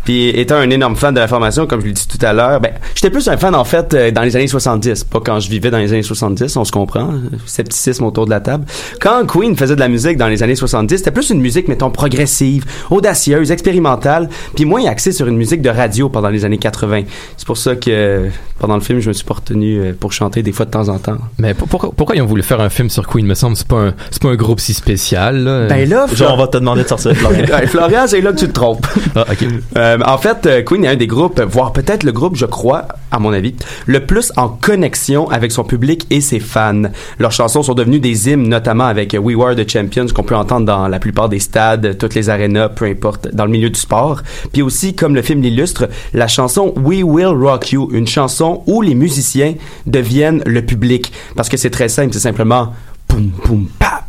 [0.03, 2.59] Puis étant un énorme fan de la formation, comme je l'ai dit tout à l'heure,
[2.59, 5.49] ben j'étais plus un fan en fait euh, dans les années 70, pas quand je
[5.49, 8.65] vivais dans les années 70, on se comprend, euh, scepticisme autour de la table.
[8.99, 11.89] Quand Queen faisait de la musique dans les années 70, c'était plus une musique mettons
[11.91, 17.03] progressive, audacieuse, expérimentale, puis moins axée sur une musique de radio pendant les années 80.
[17.37, 18.29] C'est pour ça que euh,
[18.59, 20.89] pendant le film, je me suis pas retenu euh, pour chanter des fois de temps
[20.89, 21.17] en temps.
[21.37, 23.25] Mais pour- pourquoi, pourquoi ils ont voulu faire un film sur Queen?
[23.25, 25.43] Me semble c'est pas un c'est pas un groupe si spécial.
[25.43, 25.67] Là.
[25.67, 27.45] Ben là, Genre, on va te demander de sortir, Florian.
[27.51, 28.85] Ouais, Florian, c'est là que tu te trompes.
[29.15, 29.45] Ah, ok.
[29.77, 32.87] Euh, en fait, euh, Queen est un des groupes, voire peut-être le groupe, je crois,
[33.11, 36.83] à mon avis, le plus en connexion avec son public et ses fans.
[37.19, 40.65] Leurs chansons sont devenues des hymnes, notamment avec We Were the Champions, qu'on peut entendre
[40.65, 44.21] dans la plupart des stades, toutes les arénas, peu importe, dans le milieu du sport.
[44.53, 48.81] Puis aussi, comme le film l'illustre, la chanson We Will Rock You, une chanson où
[48.81, 51.11] les musiciens deviennent le public.
[51.35, 52.73] Parce que c'est très simple, c'est simplement
[53.07, 54.05] poum poum pa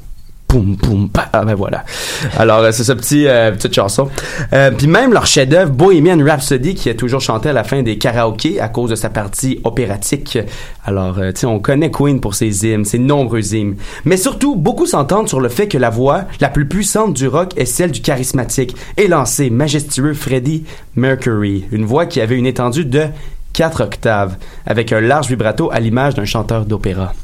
[0.52, 1.30] poum poum pa.
[1.32, 1.82] Ah ben voilà.
[2.36, 4.10] Alors euh, c'est ce petit euh, petite chanson.
[4.52, 7.96] Euh, puis même leur chef-d'œuvre Bohemian Rhapsody qui est toujours chanté à la fin des
[7.96, 10.38] karaokés à cause de sa partie opératique.
[10.84, 13.76] Alors tu sais on connaît Queen pour ses hymnes, ses nombreux hymnes.
[14.04, 17.52] Mais surtout beaucoup s'entendent sur le fait que la voix la plus puissante du rock
[17.56, 20.64] est celle du charismatique, élancé, majestueux Freddie
[20.96, 23.06] Mercury, une voix qui avait une étendue de
[23.54, 24.36] 4 octaves
[24.66, 27.14] avec un large vibrato à l'image d'un chanteur d'opéra.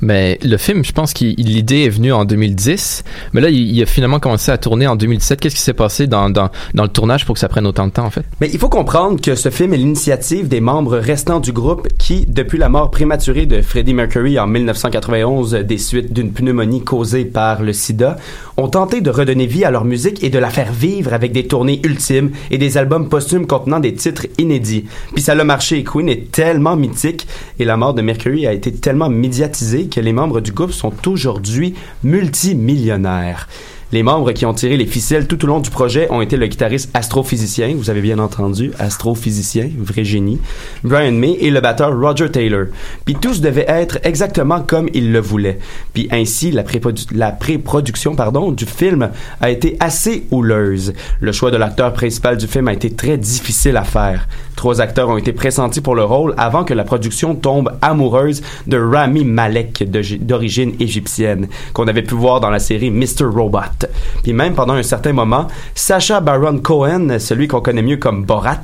[0.00, 3.86] Mais le film, je pense que l'idée est venue en 2010, mais là, il, a
[3.86, 5.40] finalement commencé à tourner en 2017.
[5.40, 8.04] Qu'est-ce qui s'est passé dans, dans, le tournage pour que ça prenne autant de temps,
[8.04, 8.24] en fait?
[8.40, 12.26] Mais il faut comprendre que ce film est l'initiative des membres restants du groupe qui,
[12.26, 17.62] depuis la mort prématurée de Freddie Mercury en 1991 des suites d'une pneumonie causée par
[17.62, 18.16] le sida,
[18.56, 21.46] ont tenté de redonner vie à leur musique et de la faire vivre avec des
[21.46, 24.84] tournées ultimes et des albums posthumes contenant des titres inédits.
[25.14, 25.84] Puis ça a marché.
[25.84, 27.26] Queen est tellement mythique
[27.58, 31.08] et la mort de Mercury a été tellement médiatisée que les membres du groupe sont
[31.08, 33.48] aujourd'hui multimillionnaires.
[33.92, 36.46] Les membres qui ont tiré les ficelles tout au long du projet ont été le
[36.46, 40.40] guitariste astrophysicien, vous avez bien entendu, astrophysicien, vrai génie,
[40.82, 42.68] Brian May et le batteur Roger Taylor.
[43.04, 45.58] Puis tous devaient être exactement comme ils le voulaient.
[45.92, 49.10] Puis ainsi, la, préprodu- la pré-production pardon, du film
[49.42, 50.94] a été assez houleuse.
[51.20, 54.26] Le choix de l'acteur principal du film a été très difficile à faire.
[54.56, 58.78] Trois acteurs ont été pressentis pour le rôle avant que la production tombe amoureuse de
[58.78, 59.84] Rami Malek
[60.24, 63.24] d'origine égyptienne, qu'on avait pu voir dans la série Mr.
[63.24, 63.81] Robot.
[64.22, 68.62] Puis même pendant un certain moment, Sacha Baron Cohen, celui qu'on connaît mieux comme Borat,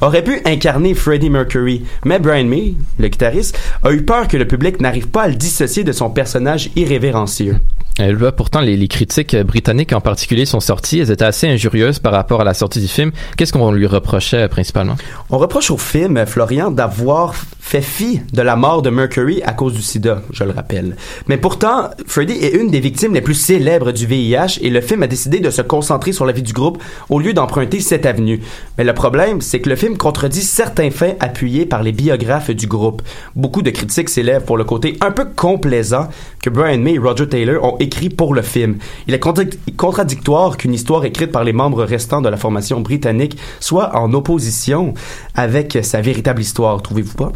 [0.00, 1.84] aurait pu incarner Freddie Mercury.
[2.04, 5.34] Mais Brian May, le guitariste, a eu peur que le public n'arrive pas à le
[5.34, 7.56] dissocier de son personnage irrévérencieux.
[7.98, 11.00] Là, pourtant, les, les critiques britanniques en particulier sont sorties.
[11.00, 13.12] Elles étaient assez injurieuses par rapport à la sortie du film.
[13.36, 14.96] Qu'est-ce qu'on lui reprochait euh, principalement?
[15.28, 19.52] On reproche au film, euh, Florian, d'avoir fait fi de la mort de Mercury à
[19.52, 20.96] cause du sida, je le rappelle.
[21.28, 25.02] Mais pourtant, Freddie est une des victimes les plus célèbres du VIH et le film
[25.02, 28.40] a décidé de se concentrer sur la vie du groupe au lieu d'emprunter cette avenue.
[28.78, 32.66] Mais le problème, c'est que le film contredit certains faits appuyés par les biographes du
[32.66, 33.02] groupe.
[33.36, 36.08] Beaucoup de critiques s'élèvent pour le côté un peu complaisant
[36.42, 38.76] que Brian May et Roger Taylor ont écrit pour le film.
[39.06, 39.44] Il est contra-
[39.76, 44.94] contradictoire qu'une histoire écrite par les membres restants de la formation britannique soit en opposition
[45.34, 47.32] avec sa véritable histoire, trouvez-vous pas?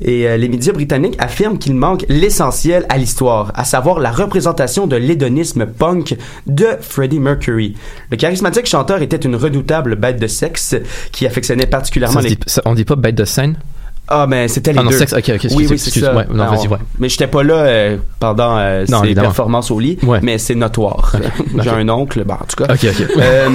[0.00, 4.86] Et euh, les médias britanniques affirment qu'il manque l'essentiel à l'histoire, à savoir la représentation
[4.86, 6.16] de l'hédonisme punk
[6.60, 7.74] de Freddie Mercury.
[8.10, 10.76] Le charismatique chanteur était une redoutable bête de sexe
[11.12, 12.36] qui affectionnait particulièrement Ça les...
[12.36, 13.56] dit- ça- on dit pas bête de scène?
[14.10, 14.96] Ah, mais c'était les Ah non, deux.
[14.98, 16.14] sexe, ok, ok, oui, oui, c'est ça.
[16.14, 16.78] ouais, non, vas-y, ouais.
[16.98, 19.28] Mais j'étais pas là euh, pendant euh, Non, ses évidemment.
[19.28, 21.14] performances au lit, mais c'est notoire.
[21.62, 22.72] J'ai un oncle, bah, en tout cas.
[22.74, 23.06] Ok, ok.
[23.18, 23.48] Euh,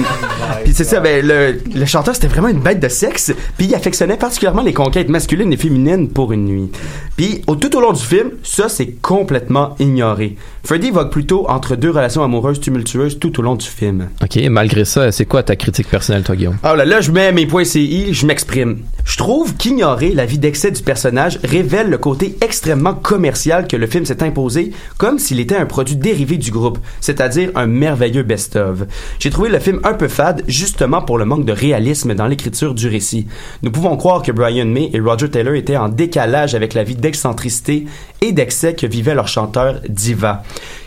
[0.64, 3.74] puis c'est ça, ben, le, le chanteur, c'était vraiment une bête de sexe, puis il
[3.74, 6.70] affectionnait particulièrement les conquêtes masculines et féminines pour une nuit.
[7.16, 10.36] Puis au, tout au long du film, ça, c'est complètement ignoré.
[10.64, 14.08] Freddie vogue plutôt entre deux relations amoureuses tumultueuses tout au long du film.
[14.22, 16.56] OK, malgré ça, c'est quoi ta critique personnelle, toi, Guillaume?
[16.62, 18.78] Ah là, là, je mets mes points CI, je m'exprime.
[19.04, 23.88] Je trouve qu'ignorer la vie d'excès du personnage révèle le côté extrêmement commercial que le
[23.88, 28.82] film s'est imposé, comme s'il était un produit dérivé du groupe, c'est-à-dire un merveilleux best-of.
[29.18, 32.74] J'ai trouvé le film un peu fade, justement pour le manque de réalisme dans l'écriture
[32.74, 33.26] du récit.
[33.64, 36.94] Nous pouvons croire que Brian May et Roger Taylor étaient en décalage avec la vie
[36.94, 37.86] d'excentricité
[38.20, 40.44] et d'excès que vivait leur chanteur Diva.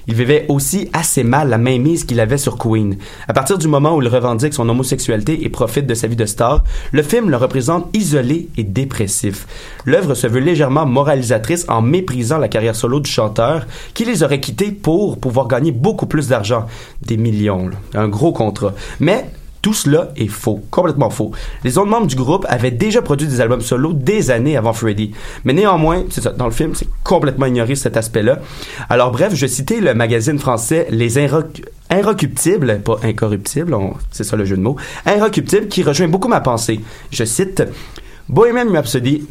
[0.10, 2.98] Il vivait aussi assez mal la mainmise qu'il avait sur Queen.
[3.28, 6.26] À partir du moment où il revendique son homosexualité et profite de sa vie de
[6.26, 9.46] star, le film le représente isolé et dépressif.
[9.86, 14.40] L'œuvre se veut légèrement moralisatrice en méprisant la carrière solo du chanteur, qui les aurait
[14.40, 16.66] quittés pour pouvoir gagner beaucoup plus d'argent.
[17.04, 17.78] Des millions, là.
[17.94, 18.74] un gros contrat.
[19.00, 19.30] Mais
[19.62, 21.32] Tout cela est faux, complètement faux.
[21.64, 25.12] Les autres membres du groupe avaient déjà produit des albums solo des années avant Freddie.
[25.44, 26.06] Mais néanmoins,
[26.38, 28.40] dans le film, c'est complètement ignoré cet aspect-là.
[28.90, 31.18] Alors bref, je citais le magazine français Les
[31.90, 33.76] Inrecuptibles, pas incorruptibles,
[34.12, 36.80] c'est ça le jeu de mots, Inrecuptibles, qui rejoint beaucoup ma pensée.
[37.12, 37.64] Je cite
[38.30, 39.28] Bohemian Rhapsody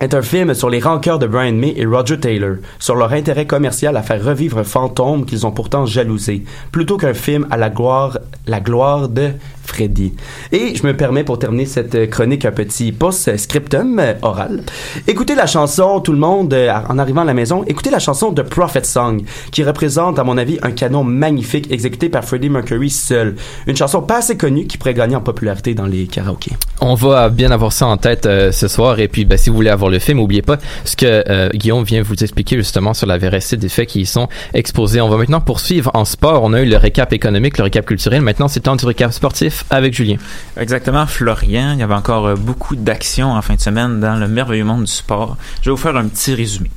[0.00, 3.46] est un film sur les rancœurs de Brian May et Roger Taylor, sur leur intérêt
[3.46, 7.70] commercial à faire revivre un fantôme qu'ils ont pourtant jalousé, plutôt qu'un film à la
[7.70, 9.30] gloire, la gloire de
[9.68, 10.14] Freddy.
[10.50, 14.62] Et je me permets pour terminer cette chronique un petit post-scriptum euh, oral.
[15.06, 18.32] Écoutez la chanson, tout le monde, euh, en arrivant à la maison, écoutez la chanson
[18.32, 19.22] de Prophet Song,
[19.52, 23.36] qui représente, à mon avis, un canon magnifique exécuté par Freddie Mercury seul.
[23.66, 26.56] Une chanson pas assez connue qui pourrait gagner en popularité dans les karaokés.
[26.80, 29.00] On va bien avoir ça en tête euh, ce soir.
[29.00, 31.84] Et puis, ben, si vous voulez avoir le film, n'oubliez pas ce que euh, Guillaume
[31.84, 35.00] vient vous expliquer justement sur la véracité des faits qui y sont exposés.
[35.00, 36.42] On va maintenant poursuivre en sport.
[36.42, 38.22] On a eu le récap économique, le récap culturel.
[38.22, 40.16] Maintenant, c'est temps du récap sportif avec Julien.
[40.56, 41.72] Exactement, Florian.
[41.74, 44.84] Il y avait encore euh, beaucoup d'actions en fin de semaine dans le merveilleux monde
[44.84, 45.36] du sport.
[45.62, 46.70] Je vais vous faire un petit résumé.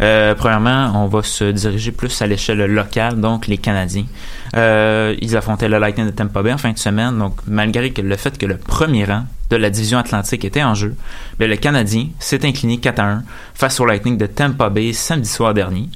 [0.00, 4.06] Euh, premièrement, on va se diriger plus à l'échelle locale, donc les Canadiens.
[4.54, 8.38] Ils affrontaient le Lightning de Tampa Bay en fin de semaine, donc malgré le fait
[8.38, 10.94] que le premier rang de la division Atlantique était en jeu,
[11.38, 13.22] mais le Canadien s'est incliné 4 à 1
[13.54, 15.88] face au Lightning de Tampa Bay samedi soir dernier.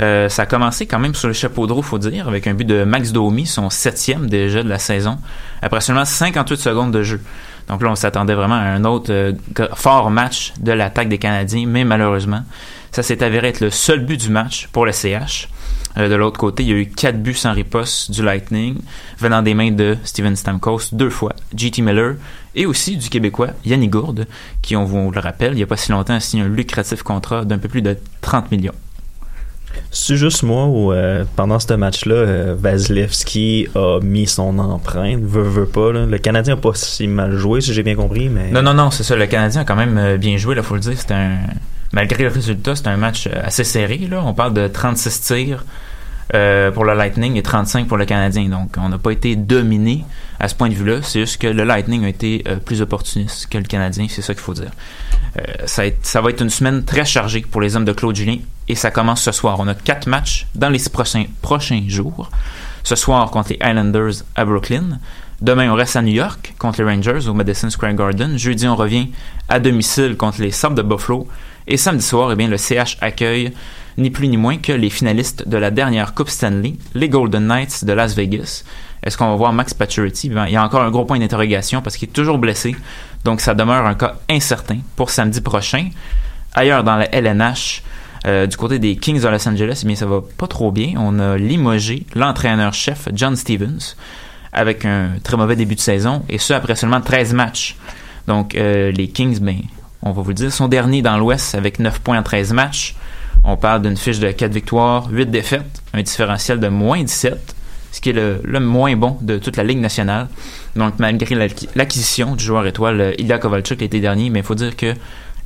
[0.00, 2.54] Euh, ça a commencé quand même sur le chapeau de roue, faut dire, avec un
[2.54, 5.18] but de Max Domi, son septième déjà de la saison,
[5.62, 7.20] après seulement 58 secondes de jeu.
[7.68, 9.32] Donc là, on s'attendait vraiment à un autre euh,
[9.74, 12.42] fort match de l'attaque des Canadiens, mais malheureusement,
[12.94, 15.48] ça s'est avéré être le seul but du match pour le CH.
[15.96, 18.76] Euh, de l'autre côté, il y a eu quatre buts sans riposte du Lightning,
[19.18, 22.14] venant des mains de Steven Stamkos deux fois, JT Miller,
[22.54, 24.28] et aussi du Québécois Yannick Gourde,
[24.62, 27.02] qui, on vous le rappelle, il n'y a pas si longtemps, a signé un lucratif
[27.02, 28.74] contrat d'un peu plus de 30 millions.
[29.90, 35.42] C'est juste moi où, euh, pendant ce match-là, euh, Vasilevski a mis son empreinte, veut,
[35.42, 35.90] veut pas.
[35.90, 36.06] là.
[36.06, 38.52] Le Canadien a pas si mal joué, si j'ai bien compris, mais...
[38.52, 39.16] Non, non, non, c'est ça.
[39.16, 40.96] Le Canadien a quand même bien joué, là, faut le dire.
[40.96, 41.38] C'était un.
[41.94, 44.20] Malgré le résultat, c'était un match euh, assez serré, là.
[44.24, 45.64] On parle de 36 tirs
[46.34, 48.48] euh, pour le Lightning et 35 pour le Canadien.
[48.48, 50.04] Donc, on n'a pas été dominé
[50.40, 51.00] à ce point de vue-là.
[51.02, 54.34] C'est juste que le Lightning a été euh, plus opportuniste que le Canadien, c'est ça
[54.34, 54.70] qu'il faut dire.
[55.38, 57.92] Euh, ça, va être- ça va être une semaine très chargée pour les hommes de
[57.92, 58.38] Claude Julien
[58.68, 59.56] et ça commence ce soir.
[59.60, 62.30] On a quatre matchs dans les six prochains, prochains jours.
[62.82, 64.98] Ce soir contre les Islanders à Brooklyn.
[65.40, 68.38] Demain, on reste à New York contre les Rangers au Madison Square Garden.
[68.38, 69.10] Jeudi, on revient
[69.48, 71.26] à domicile contre les Sabres de Buffalo.
[71.66, 73.52] Et samedi soir, eh bien, le CH accueille
[73.96, 77.84] ni plus ni moins que les finalistes de la dernière Coupe Stanley, les Golden Knights
[77.84, 78.64] de Las Vegas.
[79.02, 80.30] Est-ce qu'on va voir Max Pacioretty?
[80.30, 82.74] Ben, il y a encore un gros point d'interrogation parce qu'il est toujours blessé.
[83.24, 85.90] Donc, ça demeure un cas incertain pour samedi prochain.
[86.54, 87.82] Ailleurs dans la LNH,
[88.26, 90.94] euh, du côté des Kings de Los Angeles, eh bien, ça va pas trop bien.
[90.96, 93.94] On a limogé l'entraîneur-chef John Stevens
[94.52, 97.76] avec un très mauvais début de saison, et ce après seulement 13 matchs.
[98.26, 99.56] Donc, euh, les Kings, ben,
[100.04, 102.94] on va vous dire, sont derniers dans l'Ouest avec 9 points en 13 matchs.
[103.42, 107.54] On parle d'une fiche de 4 victoires, 8 défaites, un différentiel de moins 17,
[107.90, 110.28] ce qui est le, moins bon de toute la Ligue nationale.
[110.76, 114.54] Donc, malgré l'acqui- l'acquisition du joueur étoile euh, Ilya Kovalchuk l'été dernier, mais il faut
[114.54, 114.94] dire que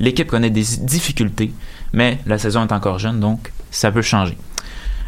[0.00, 1.52] l'équipe connaît des difficultés,
[1.92, 4.36] mais la saison est encore jeune, donc ça peut changer.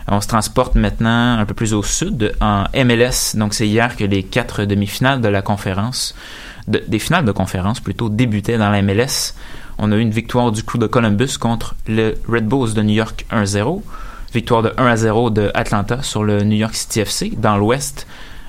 [0.08, 3.36] On se transporte maintenant un peu plus au sud, en MLS.
[3.36, 6.16] Donc, c'est hier que les quatre demi-finales de la conférence,
[6.70, 9.34] de- des finales de conférence plutôt, débutaient dans la MLS.
[9.78, 12.94] On a eu une victoire du coup de Columbus contre le Red Bulls de New
[12.94, 13.82] York 1-0.
[14.32, 17.32] Victoire de 1 à 0 de Atlanta sur le New York City FC.
[17.36, 18.06] Dans l'Ouest,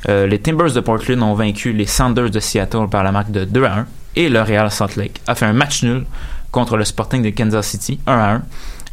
[0.09, 3.45] euh, les Timbers de Portland ont vaincu les Sanders de Seattle par la marque de
[3.45, 3.85] 2 à 1.
[4.15, 6.05] Et le Real Salt Lake a fait un match nul
[6.51, 8.41] contre le Sporting de Kansas City 1 à 1.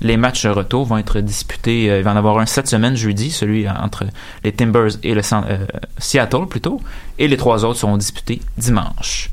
[0.00, 3.30] Les matchs retour vont être disputés, euh, il va en avoir un cette semaine, jeudi,
[3.30, 4.04] celui entre
[4.44, 5.66] les Timbers et le euh,
[5.98, 6.80] Seattle plutôt,
[7.18, 9.30] et les trois autres seront disputés dimanche.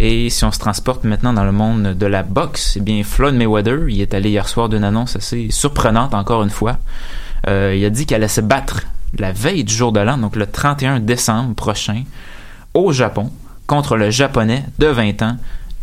[0.00, 3.34] Et si on se transporte maintenant dans le monde de la boxe, eh bien Floyd
[3.34, 6.78] Mayweather, il est allé hier soir d'une annonce assez surprenante encore une fois.
[7.48, 8.82] Euh, il a dit qu'il allait se battre
[9.18, 12.04] la veille du jour de l'an, donc le 31 décembre prochain,
[12.74, 13.30] au Japon,
[13.66, 15.36] contre le japonais de 20 ans,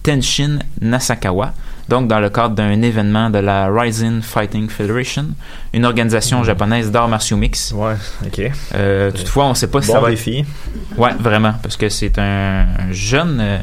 [0.03, 1.53] Tenshin Nasakawa,
[1.89, 5.27] donc dans le cadre d'un événement de la Rising Fighting Federation,
[5.73, 7.71] une organisation japonaise d'arts martiaux mix.
[7.71, 8.51] Ouais, ok.
[8.73, 10.45] Euh, toutefois, on ne sait pas si Bon ça va défi.
[10.97, 13.57] Ouais, vraiment, parce que c'est un, un jeune euh,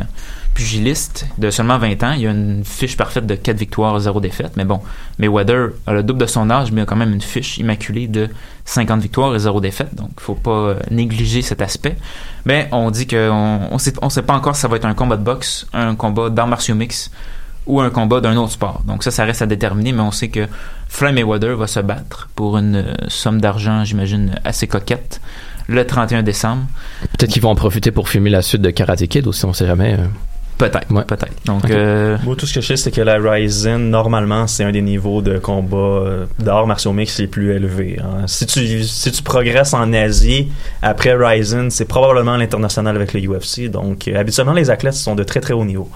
[0.55, 2.13] pugiliste de seulement 20 ans.
[2.13, 4.53] Il a une fiche parfaite de 4 victoires, 0 défaites.
[4.57, 4.81] Mais bon,
[5.19, 8.29] Mayweather a le double de son âge, mais a quand même une fiche immaculée de
[8.65, 9.95] 50 victoires et 0 défaites.
[9.95, 11.97] Donc, il faut pas euh, négliger cet aspect.
[12.45, 14.95] Mais on dit qu'on on sait, on sait pas encore si ça va être un
[14.95, 17.11] combat de boxe, un combat d'arts martiaux mix
[17.67, 18.83] ou un combat d'un autre sport.
[18.87, 20.47] Donc ça, ça reste à déterminer, mais on sait que
[20.89, 25.21] Floyd Mayweather va se battre pour une euh, somme d'argent, j'imagine, assez coquette
[25.69, 26.63] le 31 décembre.
[27.17, 29.67] Peut-être qu'ils vont en profiter pour filmer la suite de Karate Kid aussi, on sait
[29.67, 29.95] jamais.
[29.95, 30.07] euh.
[30.59, 31.33] Peut-être, peut-être.
[31.45, 34.71] Donc, euh, Moi, tout ce que je sais, c'est que la Ryzen, normalement, c'est un
[34.71, 37.99] des niveaux de combat d'arts martiaux mix les plus élevés.
[38.01, 38.27] hein.
[38.27, 40.53] Si, tu, si tu progresses en Asie,
[40.83, 43.71] après Ryzen, c'est probablement l'international avec le UFC.
[43.71, 45.89] Donc, euh, habituellement, les athlètes sont de très, très haut niveau.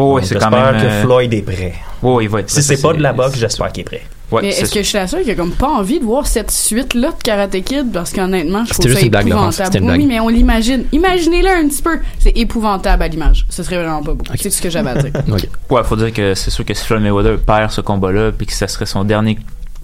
[0.00, 1.74] Oh, oui, c'est quand j'espère même, que euh, Floyd est prêt.
[2.02, 4.02] oh, il va être Si prêt, c'est pas de la boxe, j'espère qu'il est prêt.
[4.30, 6.04] Ouais, mais c'est est-ce que je suis la seule qui a comme pas envie de
[6.04, 7.90] voir cette suite-là de Karate Kid?
[7.92, 9.76] Parce qu'honnêtement, je trouve juste ça une blague, épouvantable.
[9.76, 10.06] une oui, blague.
[10.06, 10.84] mais on l'imagine.
[10.92, 11.98] Imaginez-le un petit peu.
[12.20, 13.44] C'est épouvantable à l'image.
[13.50, 14.24] Ce serait vraiment pas beau.
[14.36, 15.12] C'est tout ce que j'avais à dire.
[15.70, 18.52] Ouais, faut dire que c'est sûr que si Floyd Mayweather perd ce combat-là, puis que
[18.52, 19.36] ça serait son dernier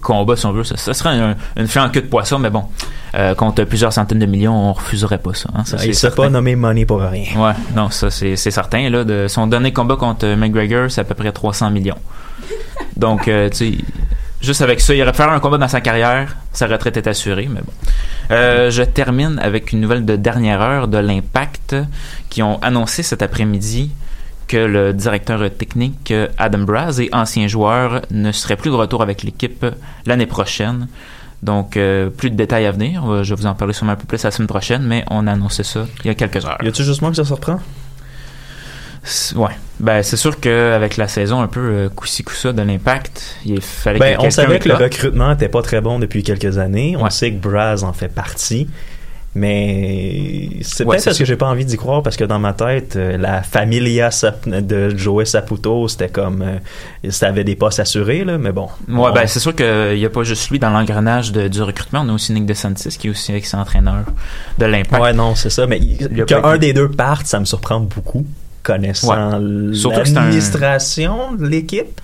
[0.07, 2.49] combat, si on veut, ça, ça serait un- une fin en queue de poisson, mais
[2.49, 2.63] bon,
[3.15, 5.49] euh, contre plusieurs centaines de millions, on refuserait pas ça.
[5.53, 6.23] hein, ça Ah, il s'est certain.
[6.23, 7.25] pas nommé Money pour rien.
[7.37, 8.89] Ouais, non, ça c'est certain.
[8.89, 11.97] Là, de son dernier combat contre euh, McGregor, c'est à peu près 300 millions.
[12.95, 13.77] Donc, euh, tu sais,
[14.41, 17.07] juste avec ça, il aurait pu faire un combat dans sa carrière, sa retraite est
[17.07, 17.73] assurée, mais bon.
[18.31, 21.75] Euh, je termine avec une nouvelle de dernière heure de l'Impact
[22.29, 23.91] qui ont annoncé cet après-midi
[24.47, 29.01] que le directeur technique euh, Adam Braz et ancien joueur ne serait plus de retour
[29.01, 29.65] avec l'équipe
[30.05, 30.87] l'année prochaine.
[31.43, 33.03] Donc, euh, plus de détails à venir.
[33.05, 35.27] Euh, Je vais vous en parler sûrement un peu plus la semaine prochaine, mais on
[35.27, 36.57] a annoncé ça il y a quelques heures.
[36.63, 37.59] Y a-tu juste moi que ça surprend?
[39.35, 39.51] Ouais.
[39.79, 43.99] Ben, c'est sûr qu'avec la saison un peu euh, coup-ci coup-ça de l'impact, il fallait
[43.99, 44.95] Ben, que on savait que le recrute.
[44.95, 46.97] recrutement était pas très bon depuis quelques années.
[46.99, 48.67] On sait que Braz en fait partie.
[49.37, 52.53] Mais c'est Ouais, peut-être parce que j'ai pas envie d'y croire parce que dans ma
[52.53, 57.79] tête, euh, la familia Sap- de Joey Saputo, c'était comme euh, ça avait des postes
[57.79, 58.67] assurés là, mais bon.
[58.87, 62.01] Ouais, On- ben, c'est sûr qu'il n'y a pas juste lui dans l'engrenage du recrutement.
[62.05, 64.03] On a aussi Nick DeSantis qui est aussi ex-entraîneur
[64.57, 65.01] de l'impact.
[65.01, 65.65] Ouais, non, c'est ça.
[65.67, 68.25] Mais qu'un été- des deux parte, ça me surprend beaucoup,
[68.63, 69.15] connaissant Ouais.
[69.15, 69.73] Un-
[70.23, 72.01] l'administration de l'équipe.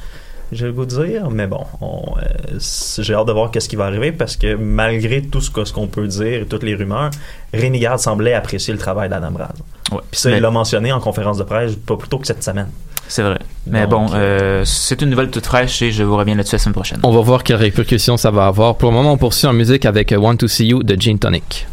[0.54, 2.60] Je vais vous dire, mais bon, on, euh,
[3.00, 5.74] j'ai hâte de voir qu'est-ce qui va arriver parce que malgré tout ce que- ce
[5.74, 7.10] qu'on peut dire et toutes les rumeurs,
[7.54, 9.54] Rémi Garde semblait apprécier le travail d'Adam Braz.
[9.92, 10.00] Ouais.
[10.12, 12.44] Puis ça, Mais- il l'a mentionné en conférence de presse pas plus tôt que cette
[12.44, 12.70] semaine.
[13.08, 13.40] C'est vrai.
[13.68, 16.60] Mais Donc, bon, euh, c'est une nouvelle toute fraîche et je vous reviens là-dessus la
[16.60, 17.00] semaine prochaine.
[17.04, 18.76] On va voir quelles répercussions ça va avoir.
[18.76, 21.68] Pour le moment, on poursuit en musique avec Want to See You de Gin Tonic.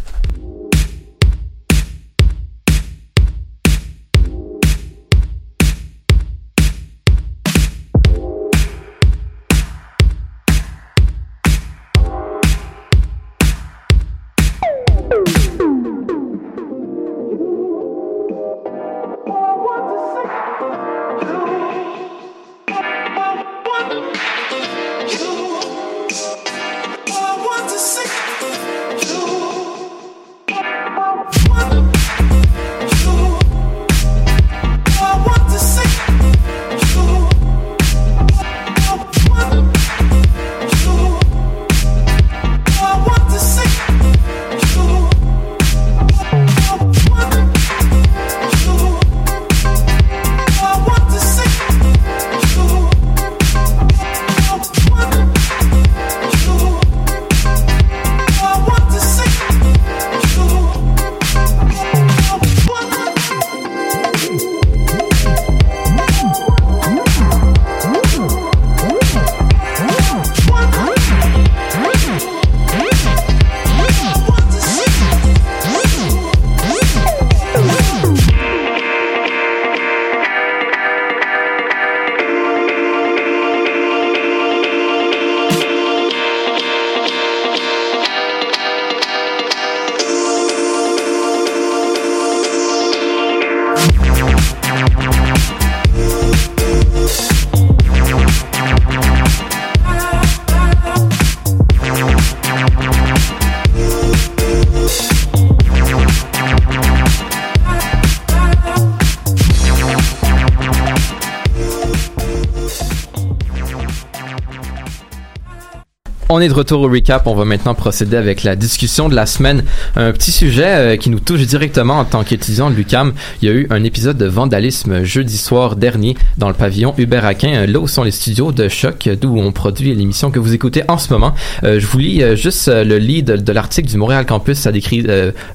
[116.33, 117.27] On est de retour au recap.
[117.27, 119.65] On va maintenant procéder avec la discussion de la semaine.
[119.97, 123.15] Un petit sujet euh, qui nous touche directement en tant qu'étudiant de l'UCAM.
[123.43, 127.25] Il y a eu un épisode de vandalisme jeudi soir dernier dans le pavillon Hubert
[127.25, 130.39] Aquin, euh, là où sont les studios de Choc, euh, d'où on produit l'émission que
[130.39, 131.35] vous écoutez en ce moment.
[131.65, 134.59] Je vous lis juste le lead de, l'article du Montréal Campus.
[134.59, 135.05] Ça décrit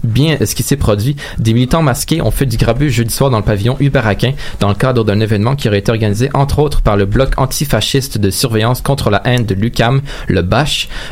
[0.03, 1.15] bien ce qui s'est produit.
[1.37, 4.67] Des militants masqués ont fait du grabuge jeudi soir dans le pavillon Hubert Aquin dans
[4.67, 8.29] le cadre d'un événement qui aurait été organisé entre autres par le bloc antifasciste de
[8.29, 10.64] surveillance contre la haine de l'UCAM, le BAF,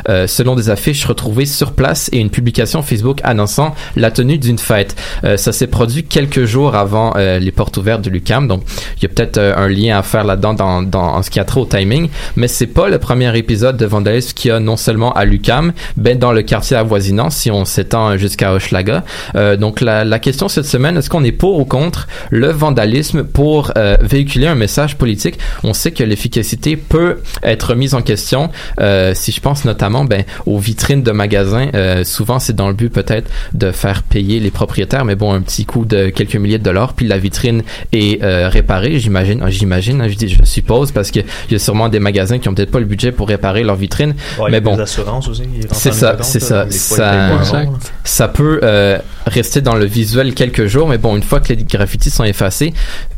[0.09, 4.57] euh, selon des affiches retrouvées sur place et une publication Facebook annonçant la tenue d'une
[4.57, 4.95] fête.
[5.23, 8.63] Euh, ça s'est produit quelques jours avant euh, les portes ouvertes de l'UCAM, donc
[8.97, 11.39] il y a peut-être euh, un lien à faire là-dedans dans, dans, en ce qui
[11.39, 14.59] a trait au timing, mais c'est pas le premier épisode de vandalisme qu'il y a
[14.59, 19.03] non seulement à l'UCAM, ben dans le quartier avoisinant, si on s'étend jusqu'à Hochelaga.
[19.35, 23.23] Euh, donc la, la question cette semaine, est-ce qu'on est pour ou contre le vandalisme
[23.23, 25.39] pour véhiculer un message politique?
[25.63, 28.49] On sait que l'efficacité peut être mise en question.
[28.79, 32.73] Euh, si je pense notamment ben, aux vitrines de magasins, euh, souvent c'est dans le
[32.73, 36.57] but peut-être de faire payer les propriétaires, mais bon, un petit coût de quelques milliers
[36.57, 40.91] de dollars, puis la vitrine est euh, réparée, j'imagine, j'imagine, hein, je, dis, je suppose,
[40.91, 43.63] parce qu'il y a sûrement des magasins qui ont peut-être pas le budget pour réparer
[43.63, 47.05] leur vitrine, Ouais, mais bon, assurances aussi, c'est ça, c'est là, ça,
[47.43, 47.63] ça,
[48.03, 51.63] ça peut euh, rester dans le visuel quelques jours, mais bon, une fois que les
[51.63, 52.73] graffitis sont effacés,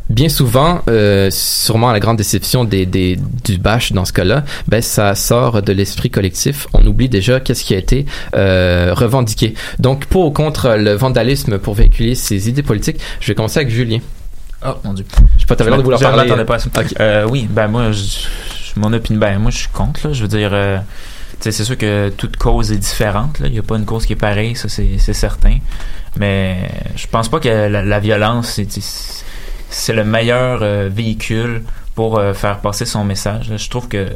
[0.08, 4.44] bien souvent, euh, sûrement à la grande déception des, des, du bâche dans ce cas-là,
[4.68, 6.66] ben ça sort de l'esprit collectif.
[6.74, 9.54] On oublie déjà qu'est-ce qui a été euh, revendiqué.
[9.78, 13.70] Donc, pour ou contre le vandalisme pour véhiculer ces idées politiques, je vais commencer avec
[13.70, 13.98] Julien.
[14.66, 15.04] Oh mon dieu.
[15.36, 16.44] Je sais pas, t'avais l'air de vouloir parler.
[16.44, 16.68] pas à ça.
[16.76, 16.94] Ok.
[17.00, 20.06] Euh, oui, ben moi, je, je- mon opinion, ben moi je suis contre.
[20.06, 20.78] Là, je veux dire, euh,
[21.40, 23.38] c'est sûr que toute cause est différente.
[23.40, 23.46] là.
[23.48, 25.58] Il n'y a pas une cause qui est pareille, ça c'est c'est certain.
[26.18, 28.64] Mais je pense pas que la, la violence c'est
[29.76, 31.62] c'est le meilleur euh, véhicule
[31.94, 33.52] pour euh, faire passer son message.
[33.56, 34.08] Je trouve que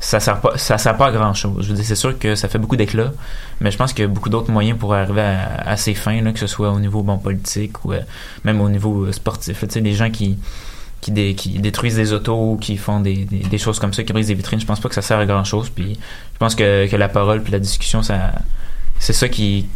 [0.00, 1.64] ça sert pas ça sert pas à grand chose.
[1.64, 3.12] Je veux dire, c'est sûr que ça fait beaucoup d'éclat,
[3.60, 6.20] mais je pense qu'il y a beaucoup d'autres moyens pour arriver à, à ces fins,
[6.22, 8.00] là, que ce soit au niveau bon politique ou euh,
[8.44, 9.60] même au niveau sportif.
[9.60, 10.38] Tu sais, les gens qui
[11.02, 14.12] qui, dé- qui détruisent des autos, qui font des, des, des choses comme ça, qui
[14.12, 15.68] brisent des vitrines, je pense pas que ça sert à grand chose.
[15.68, 15.98] Puis
[16.34, 18.32] je pense que, que la parole puis la discussion, ça
[18.98, 19.66] c'est ça qui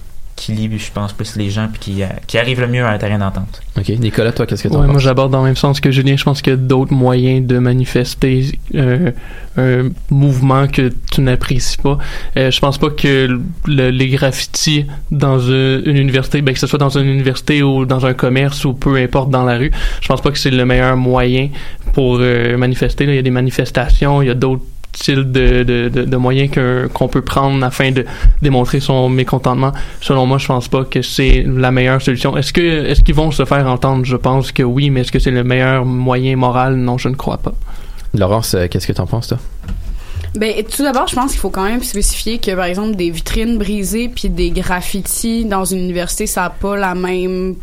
[0.40, 2.90] qui lie, je pense, plus les gens puis qui, euh, qui arrive le mieux à
[2.90, 3.60] un terrain d'entente.
[3.78, 6.16] Ok, Nicolas, toi, qu'est-ce que tu Ouais, moi j'aborde dans le même sens que Julien.
[6.16, 9.10] Je pense qu'il y a d'autres moyens de manifester euh,
[9.58, 11.98] un mouvement que tu n'apprécies pas.
[12.36, 16.66] Euh, je pense pas que le- les graffitis dans une, une université, ben, que ce
[16.66, 19.70] soit dans une université ou dans un commerce ou peu importe dans la rue,
[20.00, 21.48] je pense pas que c'est le meilleur moyen
[21.92, 23.04] pour euh, manifester.
[23.06, 23.12] là.
[23.12, 24.62] Il y a des manifestations, il y a d'autres
[24.92, 26.50] styles de, de, de, de moyens
[26.92, 28.04] qu'on peut prendre afin de
[28.42, 29.72] démontrer son mécontentement.
[30.00, 32.36] Selon moi, je pense pas que c'est la meilleure solution.
[32.36, 34.04] Est-ce que est-ce qu'ils vont se faire entendre?
[34.04, 36.76] Je pense que oui, mais est-ce que c'est le meilleur moyen moral?
[36.76, 37.54] Non, je ne crois pas.
[38.14, 39.38] Laurence, euh, qu'est-ce que t'en penses, toi?
[40.36, 43.58] Ben, tout d'abord, je pense qu'il faut quand même spécifier que, par exemple, des vitrines
[43.58, 47.56] brisées puis des graffitis dans une université, ça n'a pas la même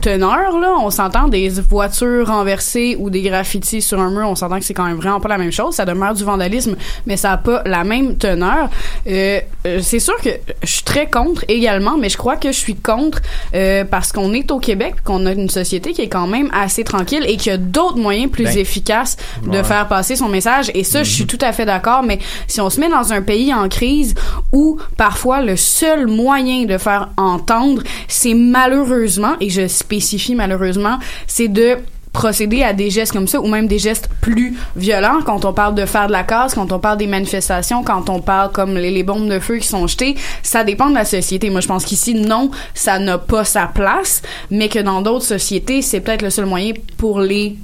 [0.00, 0.74] teneur, là.
[0.80, 4.74] On s'entend des voitures renversées ou des graffitis sur un mur, on s'entend que c'est
[4.74, 5.74] quand même vraiment pas la même chose.
[5.74, 6.76] Ça demeure du vandalisme,
[7.06, 8.70] mais ça n'a pas la même teneur.
[9.06, 10.30] Euh, euh, c'est sûr que
[10.62, 13.20] je suis très contre également, mais je crois que je suis contre
[13.54, 16.84] euh, parce qu'on est au Québec, qu'on a une société qui est quand même assez
[16.84, 19.64] tranquille et qu'il y a d'autres moyens plus Ben, efficaces de ouais.
[19.64, 20.70] faire passer son message.
[20.74, 23.22] Et ça, je suis tout à fait d'accord, mais si on se met dans un
[23.22, 24.14] pays en crise
[24.52, 31.48] où parfois le seul moyen de faire entendre, c'est malheureusement, et je spécifie malheureusement, c'est
[31.48, 31.78] de
[32.12, 35.74] procéder à des gestes comme ça ou même des gestes plus violents quand on parle
[35.74, 38.90] de faire de la casse, quand on parle des manifestations, quand on parle comme les,
[38.90, 41.48] les bombes de feu qui sont jetées, ça dépend de la société.
[41.50, 45.80] Moi, je pense qu'ici, non, ça n'a pas sa place, mais que dans d'autres sociétés,
[45.82, 47.56] c'est peut-être le seul moyen pour les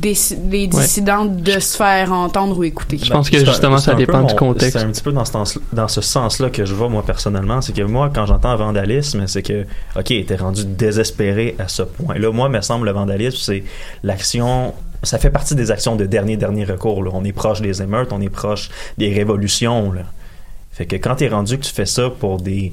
[0.00, 2.98] déci- les dissidents de se faire entendre ou écouter.
[3.02, 4.78] Je pense que justement, ça dépend du contexte.
[4.78, 7.60] C'est un petit peu dans ce, sens- dans ce sens-là que je vois, moi, personnellement.
[7.60, 9.64] C'est que moi, quand j'entends vandalisme, c'est que,
[9.96, 12.30] OK, t'es rendu désespéré à ce point-là.
[12.30, 13.64] Moi, me semble, le vandalisme, c'est
[14.02, 14.74] l'action.
[15.02, 17.02] Ça fait partie des actions de dernier, dernier recours.
[17.02, 17.10] là.
[17.12, 19.92] On est proche des émeutes, on est proche des révolutions.
[19.92, 20.02] Là.
[20.70, 22.72] Fait que quand t'es rendu que tu fais ça pour des,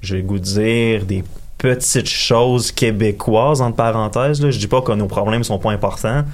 [0.00, 1.24] je vais le goût de dire, des
[1.62, 6.24] petites choses québécoises, entre parenthèses, là, je dis pas que nos problèmes sont pas importants,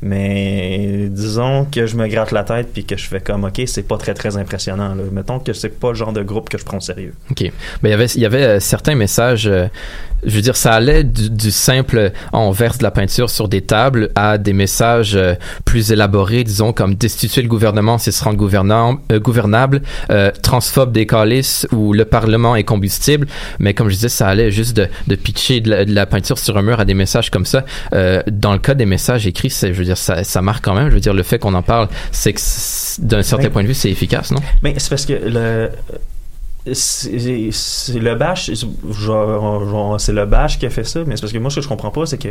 [0.00, 3.86] mais disons que je me gratte la tête puis que je fais comme, OK, c'est
[3.86, 4.94] pas très, très impressionnant.
[4.94, 5.02] Là.
[5.12, 7.12] Mettons que c'est pas le genre de groupe que je prends sérieux.
[7.30, 7.52] OK.
[7.82, 9.68] Ben, il y avait, y avait euh, certains messages, euh,
[10.24, 13.60] je veux dire, ça allait du, du simple on verse de la peinture sur des
[13.60, 18.32] tables à des messages euh, plus élaborés, disons, comme destituer le gouvernement s'il se rend
[18.32, 23.26] euh, gouvernable, euh, transphobe des calices ou le Parlement est combustible.
[23.58, 26.38] Mais comme je disais, ça allait juste de, de pitcher de la, de la peinture
[26.38, 27.64] sur un mur à des messages comme ça.
[27.94, 30.74] Euh, dans le cas des messages écrits, c'est, je veux dire, ça, ça marque quand
[30.74, 30.88] même.
[30.88, 32.40] Je veux dire, le fait qu'on en parle, c'est que
[33.00, 34.40] d'un certain point de vue, c'est efficace, non?
[34.62, 35.70] Mais c'est parce que le.
[36.72, 41.50] C'est le bash, c'est- le bash qui a fait ça, mais c'est parce que moi,
[41.50, 42.28] ce que je comprends pas, c'est que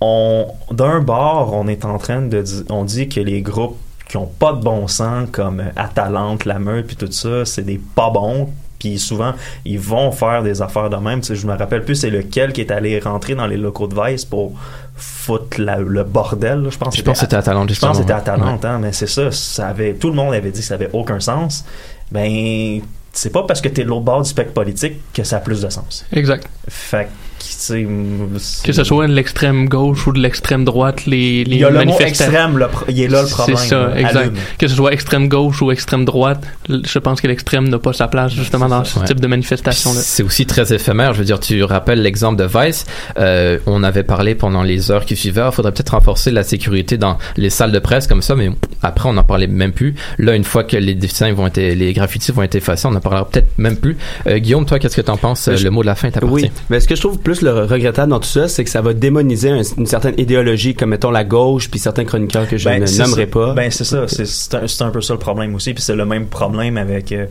[0.00, 4.16] on, d'un bord, on est en train de dire, on dit que les groupes qui
[4.16, 8.10] ont pas de bon sens, comme Atalante, La Meute, puis tout ça, c'est des pas
[8.10, 9.32] bons, puis souvent,
[9.64, 11.20] ils vont faire des affaires de même.
[11.22, 13.88] Tu sais, je me rappelle plus c'est lequel qui est allé rentrer dans les locaux
[13.88, 14.52] de Vice pour
[14.94, 16.60] foutre la- le bordel.
[16.62, 16.70] là.
[16.70, 18.20] Je pense Je pense que c'était à Talente, Je pense que c'était.
[18.20, 20.90] Talente, hein, mais c'est ça, ça avait, tout le monde avait dit que ça avait
[20.92, 21.64] aucun sens.
[22.12, 22.80] Ben,
[23.16, 25.62] c'est pas parce que t'es de l'autre bord du spectre politique que ça a plus
[25.62, 26.04] de sens.
[26.12, 26.48] Exact.
[26.68, 27.08] Fait
[27.46, 31.64] que, tu ce soit de l'extrême gauche ou de l'extrême droite, les, les Il y
[31.64, 33.98] a le mot manifestants- extrême, le pro- il est là le problème, C'est ça, là.
[33.98, 34.16] exact.
[34.16, 34.34] Allume.
[34.58, 38.08] Que ce soit extrême gauche ou extrême droite, je pense que l'extrême n'a pas sa
[38.08, 39.04] place justement dans ce Ouais.
[39.06, 40.00] type de manifestation-là.
[40.02, 41.12] C'est aussi très éphémère.
[41.14, 42.84] Je veux dire, tu rappelles l'exemple de Vice.
[43.18, 45.42] Euh, on avait parlé pendant les heures qui suivaient.
[45.46, 48.50] Il faudrait peut-être renforcer la sécurité dans les salles de presse comme ça, mais
[48.82, 49.94] après, on n'en parlait même plus.
[50.18, 53.00] Là, une fois que les dessins vont être, les graffitis vont être effacés, on n'en
[53.00, 53.96] parlera peut-être même plus.
[54.26, 55.48] Euh, Guillaume, toi, qu'est-ce que t'en penses?
[55.48, 57.18] Ben, je- le mot de la fin est à Oui, mais ce que je trouve
[57.18, 60.74] plus le regrettable dans tout ça, c'est que ça va démoniser un- une certaine idéologie,
[60.74, 63.26] comme mettons la gauche, puis certains chroniqueurs que je Ben, ne nommerai ça.
[63.30, 63.54] pas.
[63.54, 64.06] Ben, c'est ça.
[64.08, 65.74] C'est, un, un peu ça le problème aussi.
[65.74, 67.26] Puis c'est le même problème avec, euh,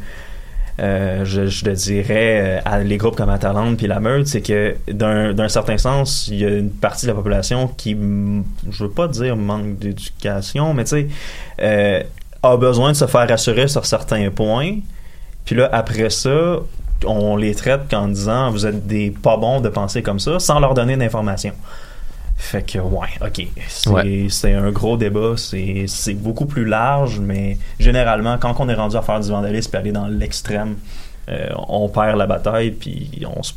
[0.80, 4.76] euh, je, je le dirais, euh, les groupes comme Atalante puis la Meute, c'est que
[4.92, 7.96] d'un, certain sens, il y a une partie de la population qui,
[8.72, 11.08] je veux pas dire manque d'éducation, mais tu
[11.60, 12.06] sais,
[12.44, 14.78] a besoin de se faire rassurer sur certains points.
[15.46, 16.58] Puis là, après ça,
[17.08, 20.60] on les traite en disant vous êtes des pas bons de penser comme ça, sans
[20.60, 21.54] leur donner d'informations.
[22.38, 23.48] Fait que, ouais, ok.
[23.70, 24.54] C'est Ouais.
[24.54, 25.34] un gros débat.
[25.38, 29.72] C'est c'est beaucoup plus large, mais généralement, quand on est rendu à faire du vandalisme
[29.74, 30.76] et aller dans l'extrême,
[31.30, 33.54] euh, on perd la bataille, puis on se-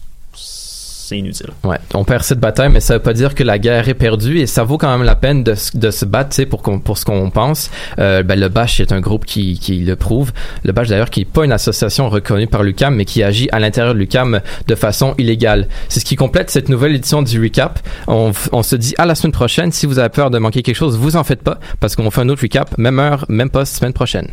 [1.09, 1.51] c'est inutile.
[1.65, 4.39] Ouais, on perd cette bataille, mais ça veut pas dire que la guerre est perdue
[4.39, 7.05] et ça vaut quand même la peine de, se- de se battre, pour pour ce
[7.05, 7.71] qu'on pense.
[7.99, 10.33] Euh, ben, le Bash est un groupe qui, qui le prouve.
[10.65, 13.59] Le Bash d'ailleurs qui est pas une association reconnue par l'UCAM, mais qui agit à
[13.59, 15.67] l'intérieur de l'UCAM de façon illégale.
[15.89, 17.79] C'est ce qui complète cette nouvelle édition du recap.
[18.07, 19.73] On, on se dit à la semaine prochaine.
[19.73, 22.21] Si vous avez peur de manquer quelque chose, vous en faites pas, parce qu'on fait
[22.21, 24.29] un autre recap, même heure, même poste, semaine prochaine.